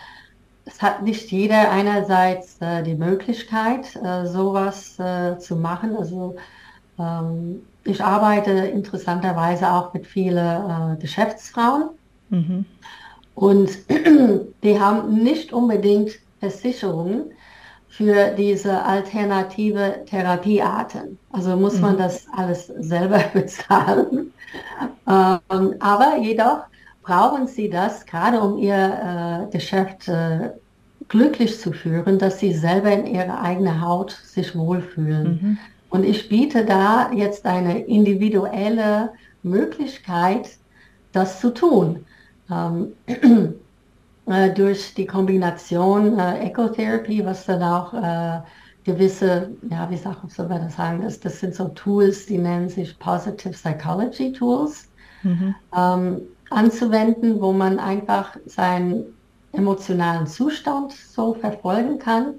es 0.66 0.82
hat 0.82 1.04
nicht 1.04 1.32
jeder 1.32 1.72
einerseits 1.72 2.58
äh, 2.60 2.84
die 2.84 2.96
Möglichkeit, 2.96 3.96
äh, 3.96 4.26
sowas 4.26 4.96
zu 5.40 5.56
machen. 5.56 5.96
Also 5.96 6.36
ähm, 6.98 7.62
ich 7.86 8.04
arbeite 8.04 8.52
interessanterweise 8.52 9.72
auch 9.72 9.94
mit 9.94 10.06
vielen 10.06 10.38
äh, 10.38 10.98
Geschäftsfrauen. 11.00 11.90
Mhm. 12.30 12.66
Und 13.36 13.70
die 14.64 14.80
haben 14.80 15.24
nicht 15.24 15.54
unbedingt 15.54 16.12
Versicherungen 16.40 17.32
für 17.88 18.32
diese 18.32 18.84
alternative 18.84 20.04
Therapiearten. 20.06 21.18
Also 21.32 21.56
muss 21.56 21.76
mhm. 21.76 21.82
man 21.82 21.98
das 21.98 22.26
alles 22.36 22.68
selber 22.68 23.20
bezahlen. 23.34 24.34
Ähm, 25.08 25.76
aber 25.80 26.18
jedoch 26.20 26.64
brauchen 27.04 27.48
sie 27.48 27.70
das 27.70 28.06
gerade 28.06 28.42
um 28.42 28.58
ihr 28.58 29.48
äh, 29.48 29.52
Geschäft 29.52 30.08
äh, 30.08 30.50
glücklich 31.08 31.60
zu 31.60 31.72
führen, 31.72 32.18
dass 32.18 32.40
sie 32.40 32.54
selber 32.54 32.92
in 32.92 33.06
ihrer 33.06 33.42
eigenen 33.42 33.80
Haut 33.80 34.12
sich 34.12 34.56
wohlfühlen. 34.56 35.40
Mhm. 35.42 35.58
Und 35.96 36.04
ich 36.04 36.28
biete 36.28 36.66
da 36.66 37.10
jetzt 37.14 37.46
eine 37.46 37.80
individuelle 37.86 39.14
Möglichkeit, 39.44 40.50
das 41.14 41.40
zu 41.40 41.54
tun. 41.54 42.06
Ähm, 42.52 42.92
äh, 44.26 44.54
durch 44.54 44.94
die 44.94 45.06
Kombination 45.06 46.20
äh, 46.20 46.48
Ecotherapy, 46.48 47.26
was 47.26 47.46
dann 47.46 47.64
auch 47.64 47.94
äh, 47.94 48.42
gewisse, 48.84 49.52
ja, 49.70 49.90
wie 49.90 49.96
soll 49.96 50.48
man 50.50 50.66
das 50.66 50.76
sagen, 50.76 51.02
das, 51.02 51.22
das 51.22 51.40
sind 51.40 51.56
so 51.56 51.70
Tools, 51.70 52.26
die 52.26 52.40
nennen 52.40 52.68
sich 52.68 53.00
Positive 53.00 53.54
Psychology 53.54 54.34
Tools, 54.34 54.90
mhm. 55.24 55.56
ähm, 55.74 56.22
anzuwenden, 56.50 57.40
wo 57.40 57.54
man 57.54 57.80
einfach 57.80 58.36
seinen 58.46 59.06
emotionalen 59.54 60.28
Zustand 60.28 60.92
so 60.92 61.36
verfolgen 61.36 62.00
kann. 62.00 62.34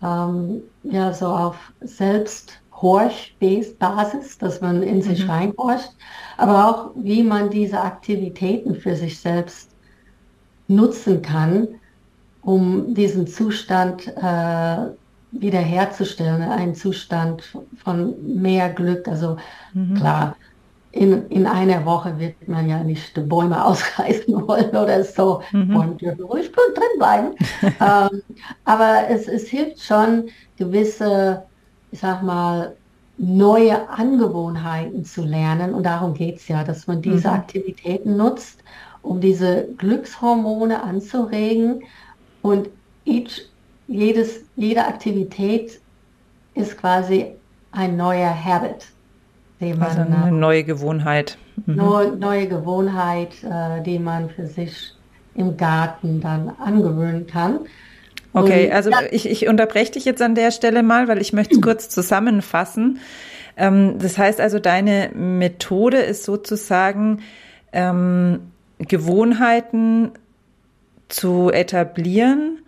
Ähm, 0.00 0.62
ja, 0.84 1.12
so 1.12 1.26
auf 1.26 1.72
Selbst 1.80 2.60
Horch-Basis, 2.80 4.38
dass 4.38 4.60
man 4.60 4.82
in 4.82 5.02
sich 5.02 5.24
mhm. 5.24 5.30
reinhorcht, 5.30 5.94
aber 6.36 6.68
auch 6.68 6.90
wie 6.96 7.22
man 7.22 7.50
diese 7.50 7.80
Aktivitäten 7.80 8.74
für 8.74 8.96
sich 8.96 9.18
selbst 9.18 9.70
nutzen 10.68 11.22
kann, 11.22 11.68
um 12.42 12.94
diesen 12.94 13.26
Zustand 13.26 14.08
äh, 14.08 14.76
wiederherzustellen, 15.32 16.42
einen 16.42 16.74
Zustand 16.74 17.56
von 17.82 18.14
mehr 18.40 18.70
Glück. 18.70 19.08
Also 19.08 19.36
mhm. 19.72 19.94
klar, 19.94 20.36
in, 20.92 21.26
in 21.28 21.46
einer 21.46 21.84
Woche 21.84 22.18
wird 22.18 22.46
man 22.46 22.68
ja 22.68 22.82
nicht 22.82 23.28
Bäume 23.28 23.64
ausreißen 23.66 24.46
wollen 24.46 24.70
oder 24.70 25.02
so. 25.04 25.42
Mhm. 25.52 25.68
Bäume 25.68 25.94
dürfen 25.94 26.24
ruhig 26.24 26.52
drin 26.52 26.98
bleiben. 26.98 27.34
ähm, 27.62 28.22
aber 28.64 29.08
es, 29.08 29.26
es 29.28 29.48
hilft 29.48 29.82
schon, 29.82 30.28
gewisse 30.56 31.42
ich 31.94 32.00
sag 32.00 32.24
mal, 32.24 32.74
neue 33.18 33.88
Angewohnheiten 33.88 35.04
zu 35.04 35.22
lernen. 35.22 35.72
Und 35.72 35.84
darum 35.84 36.12
geht 36.12 36.38
es 36.38 36.48
ja, 36.48 36.64
dass 36.64 36.88
man 36.88 37.00
diese 37.00 37.28
mhm. 37.28 37.34
Aktivitäten 37.34 38.16
nutzt, 38.16 38.64
um 39.02 39.20
diese 39.20 39.68
Glückshormone 39.78 40.82
anzuregen. 40.82 41.84
Und 42.42 42.68
each, 43.04 43.42
jedes, 43.86 44.40
jede 44.56 44.84
Aktivität 44.84 45.80
ist 46.56 46.76
quasi 46.76 47.26
ein 47.70 47.96
neuer 47.96 48.34
Habit. 48.34 48.88
Den 49.60 49.80
also 49.80 50.00
man, 50.00 50.12
eine 50.14 50.36
neue 50.36 50.64
Gewohnheit. 50.64 51.38
Mhm. 51.66 51.76
Neue, 51.76 52.16
neue 52.16 52.48
Gewohnheit, 52.48 53.34
äh, 53.44 53.80
die 53.84 54.00
man 54.00 54.30
für 54.30 54.48
sich 54.48 54.96
im 55.36 55.56
Garten 55.56 56.20
dann 56.20 56.48
angewöhnen 56.58 57.28
kann. 57.28 57.60
Okay, 58.34 58.70
also 58.72 58.90
ja. 58.90 58.98
ich, 59.10 59.30
ich 59.30 59.48
unterbreche 59.48 59.92
dich 59.92 60.04
jetzt 60.04 60.20
an 60.20 60.34
der 60.34 60.50
Stelle 60.50 60.82
mal, 60.82 61.08
weil 61.08 61.20
ich 61.20 61.32
möchte 61.32 61.54
es 61.54 61.60
kurz 61.62 61.88
zusammenfassen. 61.88 62.98
Ähm, 63.56 63.98
das 63.98 64.18
heißt 64.18 64.40
also, 64.40 64.58
deine 64.58 65.10
Methode 65.14 65.98
ist 65.98 66.24
sozusagen 66.24 67.22
ähm, 67.72 68.40
Gewohnheiten 68.78 70.10
zu 71.08 71.50
etablieren, 71.50 72.58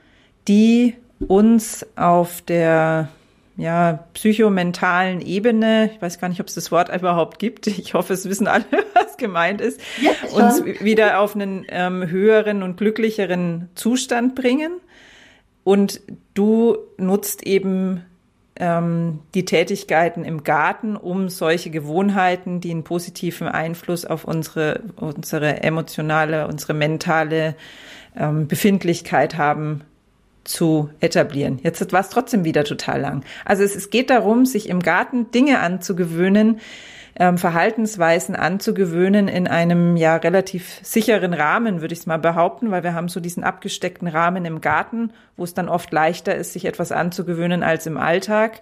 die 0.46 0.94
uns 1.26 1.84
auf 1.96 2.42
der 2.42 3.08
ja, 3.56 4.04
psychomentalen 4.12 5.22
Ebene, 5.22 5.90
ich 5.94 6.02
weiß 6.02 6.20
gar 6.20 6.28
nicht, 6.28 6.40
ob 6.40 6.46
es 6.46 6.54
das 6.54 6.70
Wort 6.70 6.94
überhaupt 6.94 7.38
gibt, 7.38 7.66
ich 7.66 7.94
hoffe, 7.94 8.12
es 8.12 8.28
wissen 8.28 8.46
alle, 8.46 8.64
was 8.94 9.16
gemeint 9.16 9.60
ist, 9.60 9.80
uns 10.32 10.64
wieder 10.64 11.20
auf 11.20 11.34
einen 11.34 11.64
ähm, 11.68 12.08
höheren 12.08 12.62
und 12.62 12.76
glücklicheren 12.76 13.68
Zustand 13.74 14.34
bringen. 14.34 14.72
Und 15.66 16.00
du 16.34 16.76
nutzt 16.96 17.44
eben 17.44 18.04
ähm, 18.54 19.18
die 19.34 19.44
Tätigkeiten 19.44 20.24
im 20.24 20.44
Garten, 20.44 20.94
um 20.96 21.28
solche 21.28 21.70
Gewohnheiten, 21.70 22.60
die 22.60 22.70
einen 22.70 22.84
positiven 22.84 23.48
Einfluss 23.48 24.04
auf 24.04 24.22
unsere, 24.22 24.84
unsere 24.94 25.64
emotionale, 25.64 26.46
unsere 26.46 26.72
mentale 26.72 27.56
ähm, 28.16 28.46
Befindlichkeit 28.46 29.36
haben, 29.36 29.82
zu 30.44 30.90
etablieren. 31.00 31.58
Jetzt 31.64 31.92
war 31.92 32.00
es 32.00 32.10
trotzdem 32.10 32.44
wieder 32.44 32.62
total 32.62 33.00
lang. 33.00 33.24
Also 33.44 33.64
es, 33.64 33.74
es 33.74 33.90
geht 33.90 34.10
darum, 34.10 34.46
sich 34.46 34.68
im 34.68 34.78
Garten 34.78 35.32
Dinge 35.32 35.58
anzugewöhnen, 35.58 36.60
ähm, 37.18 37.38
Verhaltensweisen 37.38 38.36
anzugewöhnen 38.36 39.28
in 39.28 39.48
einem 39.48 39.96
ja 39.96 40.16
relativ 40.16 40.80
sicheren 40.82 41.32
Rahmen, 41.32 41.80
würde 41.80 41.94
ich 41.94 42.00
es 42.00 42.06
mal 42.06 42.18
behaupten, 42.18 42.70
weil 42.70 42.82
wir 42.82 42.94
haben 42.94 43.08
so 43.08 43.20
diesen 43.20 43.42
abgesteckten 43.42 44.06
Rahmen 44.06 44.44
im 44.44 44.60
Garten, 44.60 45.12
wo 45.36 45.44
es 45.44 45.54
dann 45.54 45.68
oft 45.68 45.92
leichter 45.92 46.34
ist, 46.34 46.52
sich 46.52 46.66
etwas 46.66 46.92
anzugewöhnen 46.92 47.62
als 47.62 47.86
im 47.86 47.96
Alltag, 47.96 48.60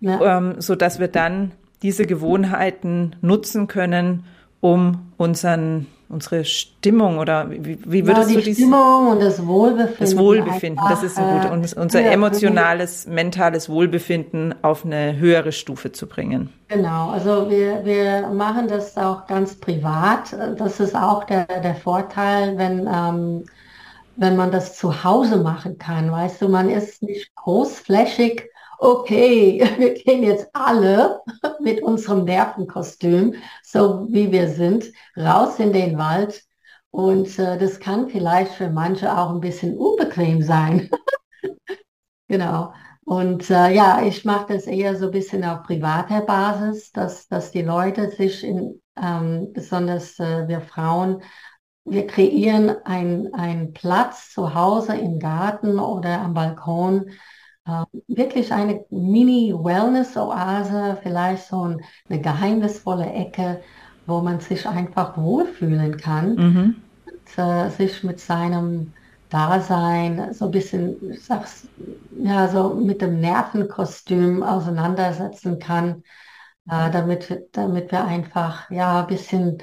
ja. 0.00 0.38
ähm, 0.38 0.56
so 0.58 0.74
dass 0.74 0.98
wir 0.98 1.08
dann 1.08 1.52
diese 1.82 2.06
Gewohnheiten 2.06 3.14
nutzen 3.20 3.68
können, 3.68 4.24
um 4.64 5.12
unseren 5.18 5.86
unsere 6.08 6.44
Stimmung 6.44 7.18
oder 7.18 7.50
wie, 7.50 7.78
wie 7.84 8.06
würdest 8.06 8.30
ja, 8.30 8.36
die 8.36 8.44
du 8.44 8.50
die 8.50 8.54
Stimmung 8.54 9.08
und 9.08 9.20
das 9.20 9.44
Wohlbefinden. 9.44 9.96
Das 9.98 10.16
Wohlbefinden, 10.16 10.78
einfach, 10.78 10.90
das 10.90 11.02
ist 11.02 11.16
so 11.16 11.22
gut. 11.22 11.50
Und 11.50 11.72
unser 11.74 12.00
ja, 12.00 12.10
emotionales, 12.10 13.06
mentales 13.06 13.68
Wohlbefinden 13.68 14.54
auf 14.62 14.84
eine 14.84 15.16
höhere 15.16 15.50
Stufe 15.50 15.92
zu 15.92 16.06
bringen. 16.06 16.50
Genau, 16.68 17.10
also 17.10 17.50
wir, 17.50 17.84
wir 17.84 18.28
machen 18.28 18.68
das 18.68 18.96
auch 18.96 19.26
ganz 19.26 19.56
privat. 19.56 20.36
Das 20.56 20.78
ist 20.78 20.94
auch 20.94 21.24
der, 21.24 21.46
der 21.46 21.74
Vorteil, 21.74 22.56
wenn, 22.56 22.86
ähm, 22.86 23.44
wenn 24.16 24.36
man 24.36 24.52
das 24.52 24.76
zu 24.76 25.04
Hause 25.04 25.38
machen 25.38 25.78
kann. 25.78 26.12
Weißt 26.12 26.40
du, 26.40 26.48
man 26.48 26.70
ist 26.70 27.02
nicht 27.02 27.34
großflächig 27.34 28.50
okay, 28.78 29.60
wir 29.78 29.94
gehen 29.94 30.22
jetzt 30.22 30.48
alle 30.52 31.20
mit 31.60 31.82
unserem 31.82 32.24
Nervenkostüm, 32.24 33.34
so 33.62 34.06
wie 34.10 34.30
wir 34.32 34.48
sind, 34.48 34.86
raus 35.16 35.58
in 35.58 35.72
den 35.72 35.98
Wald. 35.98 36.42
Und 36.90 37.38
äh, 37.38 37.58
das 37.58 37.80
kann 37.80 38.08
vielleicht 38.08 38.52
für 38.52 38.70
manche 38.70 39.16
auch 39.16 39.30
ein 39.30 39.40
bisschen 39.40 39.76
unbequem 39.76 40.42
sein. 40.42 40.90
genau. 42.28 42.72
Und 43.04 43.50
äh, 43.50 43.70
ja, 43.74 44.02
ich 44.02 44.24
mache 44.24 44.54
das 44.54 44.66
eher 44.66 44.96
so 44.96 45.06
ein 45.06 45.10
bisschen 45.10 45.44
auf 45.44 45.64
privater 45.64 46.22
Basis, 46.22 46.92
dass, 46.92 47.28
dass 47.28 47.50
die 47.50 47.62
Leute 47.62 48.10
sich 48.10 48.44
in, 48.44 48.80
ähm, 48.96 49.52
besonders 49.52 50.18
äh, 50.20 50.48
wir 50.48 50.60
Frauen, 50.60 51.22
wir 51.84 52.06
kreieren 52.06 52.70
einen 52.84 53.74
Platz 53.74 54.32
zu 54.32 54.54
Hause 54.54 54.96
im 54.96 55.18
Garten 55.18 55.78
oder 55.78 56.20
am 56.20 56.32
Balkon, 56.32 57.10
wirklich 58.08 58.52
eine 58.52 58.84
Mini-Wellness-Oase, 58.90 60.98
vielleicht 61.02 61.46
so 61.46 61.62
ein, 61.62 61.82
eine 62.08 62.20
geheimnisvolle 62.20 63.10
Ecke, 63.10 63.62
wo 64.06 64.20
man 64.20 64.40
sich 64.40 64.66
einfach 64.66 65.16
wohlfühlen 65.16 65.96
kann 65.96 66.34
mhm. 66.34 66.82
und 67.06 67.38
äh, 67.38 67.70
sich 67.70 68.04
mit 68.04 68.20
seinem 68.20 68.92
Dasein 69.30 70.34
so 70.34 70.44
ein 70.46 70.50
bisschen, 70.50 71.10
ich 71.10 71.24
sag's, 71.24 71.66
ja, 72.18 72.48
so 72.48 72.74
mit 72.74 73.00
dem 73.00 73.20
Nervenkostüm 73.20 74.42
auseinandersetzen 74.42 75.58
kann, 75.58 76.02
äh, 76.68 76.90
damit, 76.90 77.48
damit 77.52 77.90
wir 77.90 78.04
einfach, 78.04 78.70
ja, 78.70 79.00
ein 79.00 79.06
bisschen, 79.06 79.62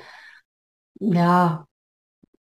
ja, 0.99 1.67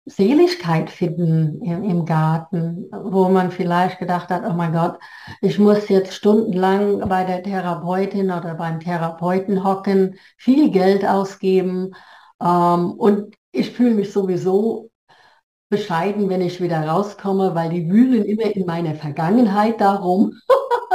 Seligkeit 0.04 0.90
finden 0.90 1.62
im, 1.62 1.84
im, 1.84 2.04
Garten, 2.04 2.86
wo 2.90 3.28
man 3.28 3.52
vielleicht 3.52 4.00
gedacht 4.00 4.30
hat, 4.30 4.42
oh 4.44 4.52
mein 4.52 4.72
Gott, 4.72 4.98
ich 5.40 5.58
muss 5.60 5.88
jetzt 5.88 6.14
stundenlang 6.14 7.08
bei 7.08 7.24
der 7.24 7.42
Therapeutin 7.42 8.32
oder 8.32 8.54
beim 8.54 8.80
Therapeuten 8.80 9.62
hocken, 9.62 10.16
viel 10.36 10.70
Geld 10.70 11.06
ausgeben 11.06 11.94
ähm, 12.42 12.92
und 12.92 13.36
ich 13.52 13.70
fühle 13.70 13.94
mich 13.94 14.12
sowieso 14.12 14.90
bescheiden, 15.68 16.28
wenn 16.28 16.42
ich 16.42 16.60
wieder 16.60 16.86
rauskomme, 16.86 17.54
weil 17.54 17.70
die 17.70 17.88
wühlen 17.88 18.24
immer 18.24 18.54
in 18.54 18.66
meiner 18.66 18.94
Vergangenheit 18.94 19.80
darum. 19.80 20.32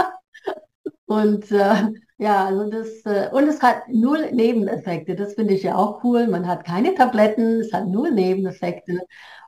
und 1.07 1.51
äh, 1.51 1.93
ja, 2.17 2.45
also 2.45 2.69
das, 2.69 3.05
äh, 3.05 3.29
und 3.31 3.47
es 3.47 3.61
hat 3.61 3.87
null 3.89 4.31
Nebeneffekte. 4.31 5.15
Das 5.15 5.35
finde 5.35 5.53
ich 5.53 5.63
ja 5.63 5.75
auch 5.75 6.03
cool. 6.03 6.27
Man 6.27 6.47
hat 6.47 6.65
keine 6.65 6.93
Tabletten, 6.95 7.61
es 7.61 7.71
hat 7.73 7.87
null 7.87 8.11
Nebeneffekte. 8.11 8.99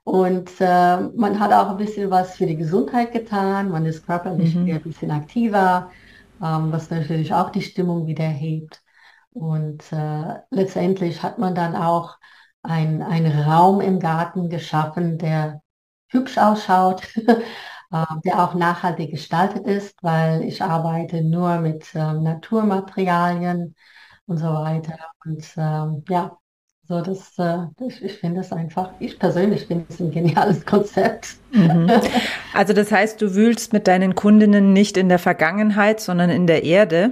Und 0.03 0.49
äh, 0.59 0.97
man 1.15 1.39
hat 1.39 1.51
auch 1.51 1.69
ein 1.69 1.77
bisschen 1.77 2.09
was 2.09 2.37
für 2.37 2.45
die 2.45 2.55
Gesundheit 2.55 3.11
getan. 3.11 3.69
Man 3.69 3.85
ist 3.85 4.05
körperlich 4.05 4.55
mhm. 4.55 4.71
ein 4.71 4.81
bisschen 4.81 5.11
aktiver, 5.11 5.91
ähm, 6.41 6.71
was 6.71 6.89
natürlich 6.89 7.33
auch 7.33 7.49
die 7.49 7.61
Stimmung 7.61 8.07
wieder 8.07 8.23
hebt. 8.23 8.81
Und 9.31 9.83
äh, 9.91 10.39
letztendlich 10.49 11.21
hat 11.21 11.39
man 11.39 11.55
dann 11.55 11.75
auch 11.75 12.17
ein, 12.63 13.01
einen 13.01 13.37
Raum 13.41 13.81
im 13.81 13.99
Garten 13.99 14.49
geschaffen, 14.49 15.17
der 15.17 15.61
hübsch 16.07 16.37
ausschaut, 16.37 17.03
der 18.23 18.43
auch 18.43 18.53
nachhaltig 18.53 19.11
gestaltet 19.11 19.65
ist, 19.65 19.95
weil 20.03 20.43
ich 20.43 20.61
arbeite 20.61 21.23
nur 21.23 21.57
mit 21.59 21.87
ähm, 21.95 22.23
Naturmaterialien 22.23 23.75
und 24.27 24.37
so 24.37 24.47
weiter. 24.47 24.97
Und 25.25 25.43
ähm, 25.57 26.03
ja, 26.07 26.37
so 26.89 27.01
das, 27.01 27.37
äh, 27.37 27.65
ich, 27.87 28.03
ich 28.03 28.13
finde 28.13 28.41
es 28.41 28.51
einfach, 28.51 28.91
ich 28.99 29.19
persönlich 29.19 29.67
finde 29.67 29.85
es 29.89 29.99
ein 29.99 30.11
geniales 30.11 30.65
Konzept. 30.65 31.35
Mhm. 31.51 31.91
Also 32.53 32.73
das 32.73 32.91
heißt, 32.91 33.21
du 33.21 33.35
wühlst 33.35 33.73
mit 33.73 33.87
deinen 33.87 34.15
Kundinnen 34.15 34.73
nicht 34.73 34.97
in 34.97 35.07
der 35.07 35.19
Vergangenheit, 35.19 35.99
sondern 35.99 36.29
in 36.29 36.47
der 36.47 36.63
Erde. 36.63 37.11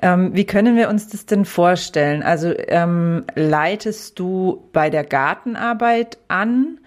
Ähm, 0.00 0.34
wie 0.34 0.44
können 0.46 0.76
wir 0.76 0.88
uns 0.88 1.08
das 1.08 1.26
denn 1.26 1.44
vorstellen? 1.44 2.22
Also 2.22 2.52
ähm, 2.68 3.24
leitest 3.34 4.18
du 4.18 4.68
bei 4.72 4.88
der 4.90 5.04
Gartenarbeit 5.04 6.18
an? 6.28 6.78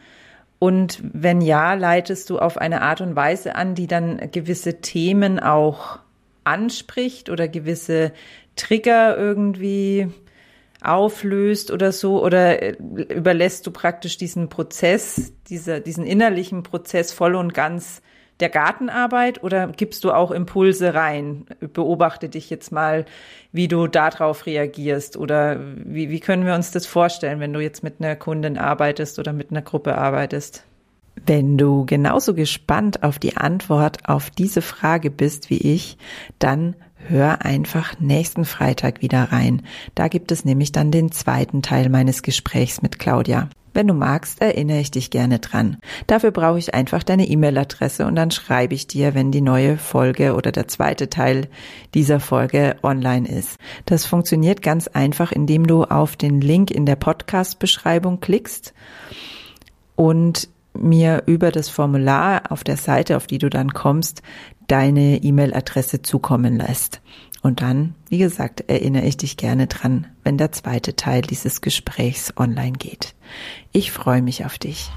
Und 0.59 0.99
wenn 1.13 1.41
ja, 1.41 1.73
leitest 1.73 2.29
du 2.29 2.39
auf 2.39 2.57
eine 2.57 2.81
Art 2.81 3.01
und 3.01 3.15
Weise 3.15 3.55
an, 3.55 3.75
die 3.75 3.87
dann 3.87 4.31
gewisse 4.31 4.81
Themen 4.81 5.39
auch 5.39 5.99
anspricht 6.43 7.29
oder 7.29 7.47
gewisse 7.47 8.13
Trigger 8.55 9.17
irgendwie 9.17 10.07
auflöst 10.81 11.71
oder 11.71 11.91
so? 11.91 12.23
Oder 12.23 12.61
äh, 12.61 12.75
überlässt 13.13 13.67
du 13.67 13.71
praktisch 13.71 14.17
diesen 14.17 14.49
Prozess, 14.49 15.33
dieser, 15.49 15.79
diesen 15.79 16.05
innerlichen 16.05 16.63
Prozess 16.63 17.11
voll 17.11 17.35
und 17.35 17.53
ganz 17.53 18.01
der 18.39 18.49
Gartenarbeit 18.49 19.43
oder 19.43 19.67
gibst 19.67 20.03
du 20.03 20.11
auch 20.11 20.31
Impulse 20.31 20.93
rein? 20.93 21.45
Beobachte 21.59 22.29
dich 22.29 22.49
jetzt 22.49 22.71
mal, 22.71 23.05
wie 23.51 23.67
du 23.67 23.87
darauf 23.87 24.45
reagierst 24.45 25.15
oder 25.17 25.59
wie, 25.75 26.09
wie 26.09 26.19
können 26.19 26.45
wir 26.45 26.55
uns 26.55 26.71
das 26.71 26.85
vorstellen, 26.85 27.39
wenn 27.39 27.53
du 27.53 27.59
jetzt 27.61 27.83
mit 27.83 27.95
einer 27.99 28.15
Kundin 28.15 28.57
arbeitest 28.57 29.19
oder 29.19 29.31
mit 29.31 29.51
einer 29.51 29.61
Gruppe 29.61 29.97
arbeitest? 29.97 30.63
Wenn 31.25 31.57
du 31.57 31.85
genauso 31.85 32.33
gespannt 32.33 33.03
auf 33.03 33.19
die 33.19 33.37
Antwort 33.37 34.09
auf 34.09 34.29
diese 34.29 34.61
Frage 34.61 35.09
bist 35.09 35.49
wie 35.49 35.73
ich, 35.73 35.97
dann 36.39 36.75
hör 37.07 37.45
einfach 37.45 37.99
nächsten 37.99 38.43
Freitag 38.43 39.01
wieder 39.01 39.31
rein. 39.31 39.61
Da 39.95 40.09
gibt 40.09 40.31
es 40.31 40.43
nämlich 40.43 40.71
dann 40.71 40.91
den 40.91 41.11
zweiten 41.11 41.61
Teil 41.61 41.89
meines 41.89 42.21
Gesprächs 42.21 42.81
mit 42.81 42.99
Claudia. 42.99 43.49
Wenn 43.75 43.89
du 43.89 43.93
magst, 43.93 44.41
erinnere 44.41 44.79
ich 44.79 44.89
dich 44.89 45.11
gerne 45.11 45.39
dran. 45.39 45.79
Dafür 46.07 46.31
brauche 46.31 46.57
ich 46.57 46.73
einfach 46.73 47.03
deine 47.03 47.27
E-Mail-Adresse 47.27 48.05
und 48.05 48.15
dann 48.15 48.31
schreibe 48.31 48.73
ich 48.73 48.88
dir, 48.88 49.13
wenn 49.13 49.33
die 49.33 49.41
neue 49.41 49.77
Folge 49.77 50.33
oder 50.35 50.53
der 50.53 50.69
zweite 50.69 51.09
Teil 51.09 51.49
dieser 51.93 52.21
Folge 52.21 52.77
online 52.83 53.27
ist. 53.27 53.57
Das 53.85 54.05
funktioniert 54.05 54.61
ganz 54.61 54.88
einfach, 54.88 55.33
indem 55.33 55.67
du 55.67 55.83
auf 55.83 56.15
den 56.15 56.39
Link 56.39 56.71
in 56.71 56.85
der 56.85 56.95
Podcast-Beschreibung 56.95 58.21
klickst 58.21 58.73
und 59.97 60.47
mir 60.73 61.23
über 61.25 61.51
das 61.51 61.67
Formular 61.67 62.43
auf 62.53 62.63
der 62.63 62.77
Seite, 62.77 63.17
auf 63.17 63.27
die 63.27 63.39
du 63.39 63.49
dann 63.49 63.73
kommst, 63.73 64.21
deine 64.67 65.17
E-Mail-Adresse 65.21 66.01
zukommen 66.01 66.55
lässt. 66.55 67.01
Und 67.45 67.62
dann, 67.62 67.93
wie 68.10 68.17
gesagt, 68.17 68.62
erinnere 68.62 69.05
ich 69.05 69.17
dich 69.17 69.38
gerne 69.38 69.67
dran, 69.67 70.08
wenn 70.23 70.36
der 70.36 70.51
zweite 70.51 70.95
Teil 70.95 71.21
dieses 71.21 71.62
Gesprächs 71.62 72.34
online 72.38 72.71
geht. 72.71 73.13
Ich 73.71 73.91
freue 73.91 74.23
mich 74.23 74.45
auf 74.45 74.58
dich. 74.58 74.89